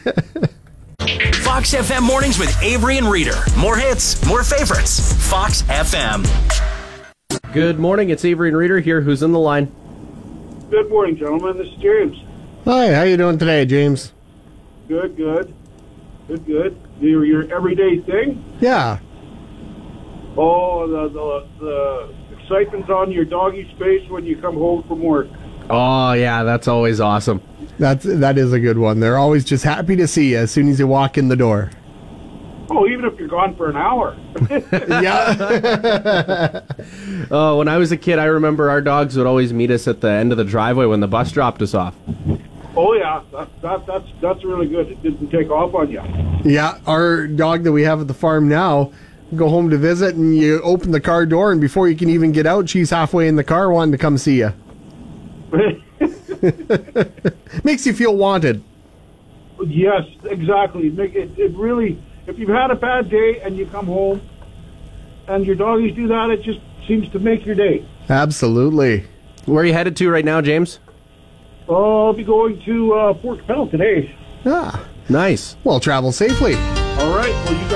Fox 1.42 1.72
FM 1.74 2.02
mornings 2.02 2.38
with 2.38 2.54
Avery 2.62 2.98
and 2.98 3.06
Reader. 3.06 3.36
More 3.56 3.74
hits, 3.78 4.22
more 4.26 4.44
favorites. 4.44 5.00
Fox 5.30 5.62
FM. 5.62 6.28
Good 7.54 7.78
morning, 7.78 8.10
it's 8.10 8.22
Avery 8.22 8.48
and 8.48 8.56
Reader 8.56 8.80
here. 8.80 9.00
Who's 9.00 9.22
in 9.22 9.32
the 9.32 9.38
line? 9.38 9.72
Good 10.68 10.90
morning, 10.90 11.16
gentlemen. 11.16 11.56
This 11.56 11.68
is 11.68 11.78
James. 11.80 12.18
Hi, 12.66 12.92
how 12.92 13.04
you 13.04 13.16
doing 13.16 13.38
today, 13.38 13.64
James? 13.64 14.12
Good, 14.88 15.16
good, 15.16 15.54
good, 16.28 16.44
good. 16.44 16.78
Your 17.00 17.24
your 17.24 17.50
everyday 17.50 18.00
thing. 18.00 18.44
Yeah. 18.60 18.98
Oh, 20.36 20.86
the 20.86 21.08
the, 21.08 21.48
the 21.64 22.19
excitement's 22.50 22.90
on 22.90 23.12
your 23.12 23.24
doggy's 23.24 23.70
face 23.78 24.08
when 24.10 24.24
you 24.24 24.36
come 24.36 24.54
home 24.54 24.82
from 24.84 25.00
work. 25.02 25.28
Oh 25.68 26.12
yeah, 26.12 26.42
that's 26.42 26.66
always 26.66 27.00
awesome. 27.00 27.40
That's 27.78 28.04
that 28.04 28.36
is 28.38 28.52
a 28.52 28.60
good 28.60 28.78
one. 28.78 29.00
They're 29.00 29.18
always 29.18 29.44
just 29.44 29.62
happy 29.64 29.96
to 29.96 30.08
see 30.08 30.32
you 30.32 30.38
as 30.38 30.50
soon 30.50 30.68
as 30.68 30.78
you 30.78 30.86
walk 30.86 31.16
in 31.16 31.28
the 31.28 31.36
door. 31.36 31.70
Oh, 32.72 32.86
even 32.86 33.04
if 33.04 33.18
you're 33.18 33.28
gone 33.28 33.56
for 33.56 33.68
an 33.68 33.76
hour. 33.76 34.16
yeah. 35.02 36.62
Oh, 37.32 37.58
when 37.58 37.68
I 37.68 37.76
was 37.76 37.92
a 37.92 37.96
kid, 37.96 38.18
I 38.18 38.24
remember 38.24 38.70
our 38.70 38.80
dogs 38.80 39.16
would 39.16 39.26
always 39.26 39.52
meet 39.52 39.70
us 39.70 39.86
at 39.86 40.00
the 40.00 40.10
end 40.10 40.32
of 40.32 40.38
the 40.38 40.44
driveway 40.44 40.86
when 40.86 40.98
the 40.98 41.06
bus 41.06 41.30
dropped 41.30 41.62
us 41.62 41.74
off. 41.74 41.94
oh 42.74 42.94
yeah, 42.94 43.22
that, 43.30 43.48
that, 43.62 43.86
that's 43.86 44.08
that's 44.20 44.44
really 44.44 44.66
good. 44.66 44.88
It 44.88 45.00
didn't 45.02 45.30
take 45.30 45.50
off 45.50 45.74
on 45.74 45.90
you. 45.90 46.02
Yeah, 46.44 46.78
our 46.86 47.28
dog 47.28 47.62
that 47.64 47.72
we 47.72 47.82
have 47.82 48.00
at 48.00 48.08
the 48.08 48.14
farm 48.14 48.48
now, 48.48 48.90
go 49.36 49.48
home 49.48 49.70
to 49.70 49.78
visit, 49.78 50.14
and 50.16 50.36
you 50.36 50.60
open 50.62 50.90
the 50.90 51.00
car 51.00 51.24
door, 51.26 51.52
and 51.52 51.60
before 51.60 51.88
you 51.88 51.96
can 51.96 52.08
even 52.10 52.32
get 52.32 52.46
out, 52.46 52.68
she's 52.68 52.90
halfway 52.90 53.28
in 53.28 53.36
the 53.36 53.44
car 53.44 53.70
wanting 53.70 53.92
to 53.92 53.98
come 53.98 54.18
see 54.18 54.38
you. 54.38 54.52
Makes 57.64 57.86
you 57.86 57.92
feel 57.92 58.16
wanted. 58.16 58.62
yes, 59.66 60.02
exactly. 60.24 60.88
It, 60.88 60.98
it, 61.16 61.38
it 61.38 61.56
really. 61.56 62.02
If 62.26 62.38
you've 62.38 62.48
had 62.50 62.70
a 62.70 62.76
bad 62.76 63.10
day 63.10 63.40
and 63.40 63.56
you 63.56 63.66
come 63.66 63.86
home, 63.86 64.20
and 65.28 65.44
your 65.46 65.56
doggies 65.56 65.94
do 65.94 66.08
that, 66.08 66.30
it 66.30 66.42
just 66.42 66.60
seems 66.86 67.08
to 67.10 67.18
make 67.18 67.44
your 67.46 67.54
day. 67.54 67.86
Absolutely. 68.08 69.04
Where 69.46 69.62
are 69.62 69.66
you 69.66 69.72
headed 69.72 69.96
to 69.96 70.10
right 70.10 70.24
now, 70.24 70.40
James? 70.40 70.78
Oh, 71.68 72.06
I'll 72.08 72.12
be 72.12 72.24
going 72.24 72.60
to 72.64 72.94
uh, 72.94 73.14
Fort 73.20 73.38
Qu'Appelle 73.46 73.70
today. 73.70 74.14
Ah, 74.46 74.84
Nice. 75.08 75.56
well, 75.64 75.78
travel 75.80 76.12
safely. 76.12 76.54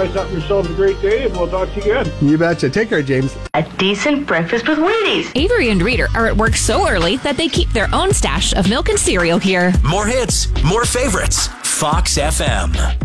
Guys 0.07 0.15
have 0.15 0.33
yourselves 0.33 0.71
a 0.71 0.75
great 0.75 1.01
day, 1.01 1.25
and 1.25 1.37
we'll 1.37 1.49
talk 1.49 1.69
to 1.71 1.77
you 1.77 1.93
again. 1.99 2.13
You 2.21 2.39
betcha. 2.39 2.71
Take 2.71 2.89
care, 2.89 3.03
James. 3.03 3.37
A 3.55 3.63
decent 3.79 4.27
breakfast 4.27 4.69
with 4.69 4.79
Wheaties. 4.79 5.31
Avery 5.35 5.71
and 5.71 5.83
Reader 5.83 6.09
are 6.15 6.27
at 6.27 6.37
work 6.37 6.55
so 6.55 6.89
early 6.89 7.17
that 7.19 7.37
they 7.37 7.49
keep 7.49 7.71
their 7.71 7.89
own 7.95 8.13
stash 8.13 8.55
of 8.55 8.69
milk 8.69 8.89
and 8.89 8.99
cereal 8.99 9.39
here. 9.39 9.73
More 9.83 10.07
hits, 10.07 10.49
more 10.65 10.85
favorites. 10.85 11.49
Fox 11.63 12.19
FM. 12.19 13.04